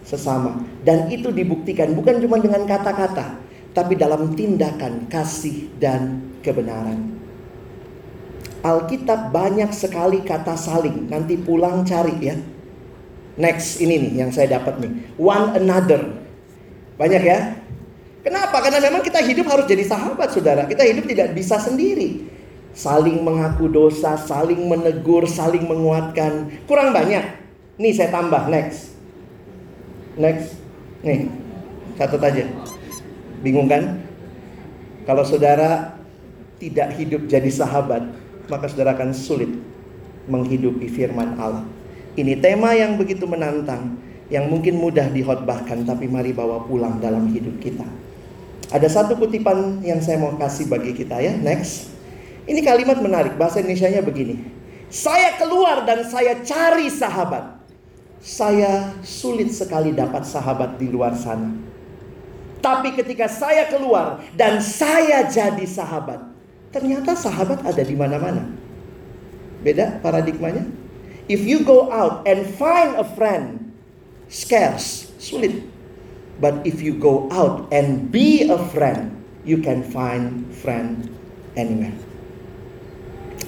sesama. 0.00 0.64
Dan 0.80 1.12
itu 1.12 1.28
dibuktikan 1.28 1.92
bukan 1.92 2.24
cuma 2.24 2.40
dengan 2.40 2.64
kata-kata, 2.64 3.36
tapi 3.76 4.00
dalam 4.00 4.32
tindakan 4.32 5.12
kasih 5.12 5.68
dan 5.76 6.24
kebenaran. 6.40 7.12
Alkitab 8.64 9.30
banyak 9.30 9.70
sekali 9.76 10.24
kata 10.24 10.56
saling. 10.56 11.12
Nanti 11.12 11.36
pulang 11.36 11.84
cari 11.84 12.16
ya. 12.18 12.36
Next 13.36 13.78
ini 13.84 14.00
nih 14.00 14.12
yang 14.24 14.30
saya 14.32 14.56
dapat 14.56 14.80
nih. 14.80 14.92
One 15.20 15.54
another. 15.60 16.02
Banyak 16.96 17.22
ya. 17.22 17.65
Kenapa? 18.26 18.58
Karena 18.58 18.82
memang 18.82 19.06
kita 19.06 19.22
hidup 19.22 19.46
harus 19.46 19.70
jadi 19.70 19.86
sahabat, 19.86 20.34
saudara. 20.34 20.66
Kita 20.66 20.82
hidup 20.82 21.06
tidak 21.06 21.30
bisa 21.30 21.62
sendiri. 21.62 22.26
Saling 22.74 23.22
mengaku 23.22 23.70
dosa, 23.70 24.18
saling 24.18 24.66
menegur, 24.66 25.30
saling 25.30 25.62
menguatkan. 25.62 26.50
Kurang 26.66 26.90
banyak. 26.90 27.22
Nih 27.78 27.94
saya 27.94 28.10
tambah, 28.10 28.50
next. 28.50 28.98
Next. 30.18 30.58
Nih, 31.06 31.30
catat 31.94 32.18
aja. 32.18 32.50
Bingung 33.46 33.70
kan? 33.70 34.02
Kalau 35.06 35.22
saudara 35.22 35.94
tidak 36.58 36.98
hidup 36.98 37.30
jadi 37.30 37.46
sahabat, 37.46 38.10
maka 38.50 38.66
saudara 38.66 38.98
akan 38.98 39.14
sulit 39.14 39.54
menghidupi 40.26 40.90
firman 40.90 41.38
Allah. 41.38 41.62
Ini 42.18 42.42
tema 42.42 42.74
yang 42.74 42.98
begitu 42.98 43.22
menantang, 43.30 44.02
yang 44.34 44.50
mungkin 44.50 44.82
mudah 44.82 45.14
dihotbahkan, 45.14 45.86
tapi 45.86 46.10
mari 46.10 46.34
bawa 46.34 46.66
pulang 46.66 46.98
dalam 46.98 47.30
hidup 47.30 47.62
kita. 47.62 47.86
Ada 48.70 48.88
satu 48.90 49.14
kutipan 49.14 49.78
yang 49.84 50.02
saya 50.02 50.18
mau 50.18 50.34
kasih 50.34 50.66
bagi 50.66 50.94
kita 50.94 51.18
ya. 51.22 51.34
Next. 51.38 51.92
Ini 52.46 52.62
kalimat 52.62 52.98
menarik. 52.98 53.34
Bahasa 53.38 53.62
Indonesia-nya 53.62 54.02
begini. 54.02 54.42
Saya 54.90 55.34
keluar 55.38 55.82
dan 55.82 56.06
saya 56.06 56.42
cari 56.42 56.86
sahabat. 56.90 57.56
saya 58.26 58.90
sulit 59.06 59.54
sekali 59.54 59.94
dapat 59.94 60.26
sahabat 60.26 60.82
di 60.82 60.90
luar 60.90 61.14
sana. 61.14 61.54
Tapi 62.58 62.98
ketika 62.98 63.30
saya 63.30 63.70
keluar 63.70 64.18
dan 64.34 64.58
saya 64.58 65.30
jadi 65.30 65.62
sahabat, 65.62 66.18
ternyata 66.74 67.14
sahabat 67.14 67.62
ada 67.62 67.82
di 67.86 67.94
mana-mana. 67.94 68.50
Beda 69.62 70.02
paradigmanya? 70.02 70.66
If 71.30 71.46
you 71.46 71.62
go 71.62 71.90
out 71.94 72.26
and 72.26 72.42
find 72.58 72.98
a 72.98 73.06
friend, 73.06 73.70
scarce, 74.26 75.14
sulit. 75.22 75.62
But 76.36 76.68
if 76.68 76.84
you 76.84 77.00
go 77.00 77.32
out 77.32 77.72
and 77.72 78.12
be 78.12 78.44
a 78.44 78.60
friend, 78.60 79.16
you 79.48 79.64
can 79.64 79.80
find 79.88 80.44
friend 80.52 81.08
anywhere. 81.56 81.96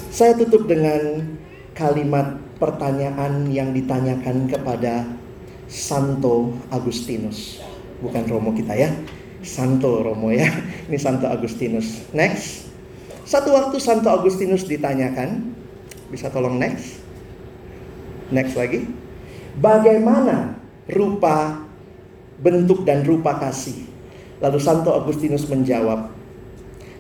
Saya 0.09 0.33
tutup 0.41 0.65
dengan 0.65 1.37
kalimat 1.77 2.41
pertanyaan 2.57 3.53
yang 3.53 3.77
ditanyakan 3.77 4.49
kepada 4.49 5.05
Santo 5.69 6.57
Agustinus. 6.73 7.61
Bukan 8.01 8.25
Romo 8.25 8.57
kita 8.57 8.73
ya. 8.73 8.89
Santo 9.45 10.01
Romo 10.01 10.33
ya. 10.33 10.49
Ini 10.89 10.97
Santo 10.97 11.29
Agustinus. 11.29 12.09
Next. 12.17 12.73
Satu 13.29 13.53
waktu 13.53 13.77
Santo 13.77 14.09
Agustinus 14.09 14.65
ditanyakan, 14.65 15.53
bisa 16.09 16.33
tolong 16.33 16.57
next? 16.57 17.05
Next 18.33 18.57
lagi. 18.57 18.89
Bagaimana 19.61 20.57
rupa, 20.89 21.68
bentuk 22.39 22.87
dan 22.87 23.03
rupa 23.05 23.39
kasih? 23.39 23.87
Lalu 24.39 24.59
Santo 24.63 24.95
Agustinus 24.95 25.51
menjawab, 25.51 26.19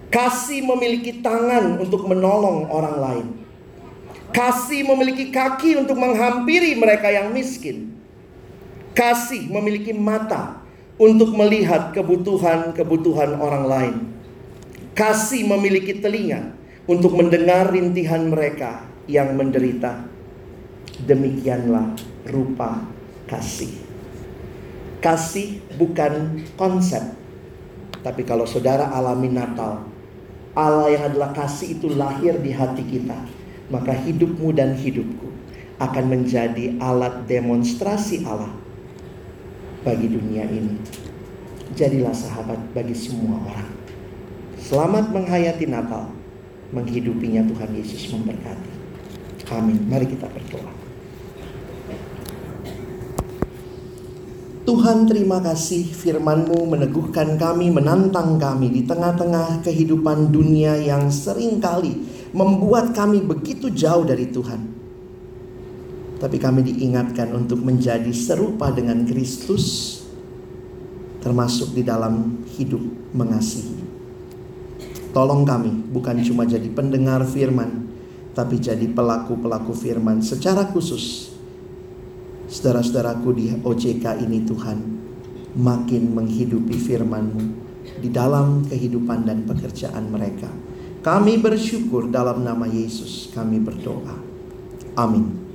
Kasih 0.09 0.65
memiliki 0.65 1.21
tangan 1.21 1.77
untuk 1.77 2.09
menolong 2.09 2.65
orang 2.73 2.97
lain. 2.97 3.27
Kasih 4.33 4.85
memiliki 4.89 5.29
kaki 5.29 5.77
untuk 5.77 6.01
menghampiri 6.01 6.73
mereka 6.81 7.13
yang 7.13 7.29
miskin. 7.33 7.93
Kasih 8.97 9.53
memiliki 9.53 9.93
mata 9.93 10.65
untuk 10.97 11.37
melihat 11.37 11.93
kebutuhan-kebutuhan 11.93 13.37
orang 13.37 13.65
lain. 13.69 13.95
Kasih 14.97 15.45
memiliki 15.45 16.01
telinga 16.01 16.57
untuk 16.89 17.13
mendengar 17.13 17.69
rintihan 17.69 18.33
mereka 18.33 18.89
yang 19.05 19.37
menderita. 19.37 20.09
Demikianlah 21.05 21.95
rupa 22.33 22.81
kasih. 23.29 23.88
Kasih 24.99 25.63
bukan 25.79 26.43
konsep, 26.59 27.01
tapi 28.03 28.27
kalau 28.27 28.47
saudara 28.47 28.91
alami 28.91 29.31
Natal, 29.31 29.87
Allah 30.59 30.91
yang 30.91 31.07
adalah 31.15 31.31
kasih 31.31 31.79
itu 31.79 31.87
lahir 31.95 32.35
di 32.43 32.51
hati 32.51 32.83
kita, 32.83 33.15
maka 33.71 33.95
hidupmu 33.95 34.51
dan 34.51 34.75
hidupku 34.75 35.31
akan 35.79 36.05
menjadi 36.11 36.75
alat 36.83 37.31
demonstrasi 37.31 38.27
Allah 38.27 38.51
bagi 39.87 40.11
dunia 40.11 40.51
ini. 40.51 40.75
Jadilah 41.79 42.11
sahabat 42.11 42.59
bagi 42.75 42.97
semua 42.97 43.39
orang. 43.39 43.71
Selamat 44.59 45.15
menghayati 45.15 45.71
Natal, 45.71 46.11
menghidupinya 46.75 47.47
Tuhan 47.47 47.71
Yesus 47.79 48.11
memberkati. 48.11 48.73
Amin. 49.55 49.79
Mari 49.87 50.11
kita 50.11 50.27
berdoa. 50.27 50.88
Tuhan 54.69 55.09
terima 55.09 55.41
kasih 55.41 55.97
firman-Mu 55.97 56.69
meneguhkan 56.69 57.41
kami, 57.41 57.73
menantang 57.73 58.37
kami 58.37 58.69
di 58.69 58.85
tengah-tengah 58.85 59.65
kehidupan 59.65 60.29
dunia 60.29 60.77
yang 60.77 61.09
sering 61.09 61.57
kali 61.57 61.97
membuat 62.37 62.93
kami 62.93 63.25
begitu 63.25 63.73
jauh 63.73 64.05
dari 64.05 64.29
Tuhan. 64.29 64.61
Tapi 66.21 66.37
kami 66.37 66.69
diingatkan 66.69 67.33
untuk 67.33 67.65
menjadi 67.65 68.13
serupa 68.13 68.69
dengan 68.69 69.09
Kristus 69.09 69.97
termasuk 71.25 71.73
di 71.73 71.81
dalam 71.81 72.45
hidup 72.61 72.85
mengasihi. 73.17 73.73
Tolong 75.17 75.49
kami 75.49 75.73
bukan 75.89 76.21
cuma 76.21 76.45
jadi 76.45 76.69
pendengar 76.69 77.25
firman, 77.25 77.89
tapi 78.37 78.61
jadi 78.61 78.85
pelaku-pelaku 78.85 79.73
firman 79.73 80.21
secara 80.21 80.69
khusus 80.69 81.38
saudara-saudaraku 82.49 83.29
di 83.37 83.53
OJK 83.61 84.25
ini 84.25 84.43
Tuhan 84.43 84.79
makin 85.61 86.17
menghidupi 86.17 86.75
firman-Mu 86.75 87.45
di 88.01 88.09
dalam 88.09 88.65
kehidupan 88.67 89.29
dan 89.29 89.45
pekerjaan 89.45 90.09
mereka. 90.09 90.49
Kami 91.05 91.39
bersyukur 91.39 92.11
dalam 92.11 92.43
nama 92.43 92.67
Yesus 92.67 93.31
kami 93.31 93.63
berdoa. 93.63 94.17
Amin. 94.99 95.48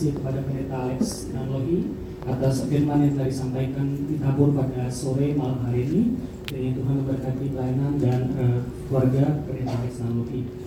Kasih 0.00 0.16
kepada 0.16 0.40
Pendeta 0.48 0.88
Alex 0.88 1.28
Nanlohi 1.28 1.92
atas 2.24 2.64
firman 2.72 3.04
yang 3.04 3.20
telah 3.20 3.28
disampaikan 3.28 3.84
ditabur 4.08 4.48
pada 4.56 4.88
sore 4.88 5.36
malam 5.36 5.60
hari 5.68 5.84
ini. 5.92 6.02
Dan 6.48 6.72
Tuhan 6.72 7.04
memberkati 7.04 7.52
pelayanan 7.52 8.00
dan 8.00 8.20
uh, 8.32 8.64
keluarga 8.88 9.44
Pendeta 9.44 9.76
Alex 9.76 10.00
Nanlohi. 10.00 10.59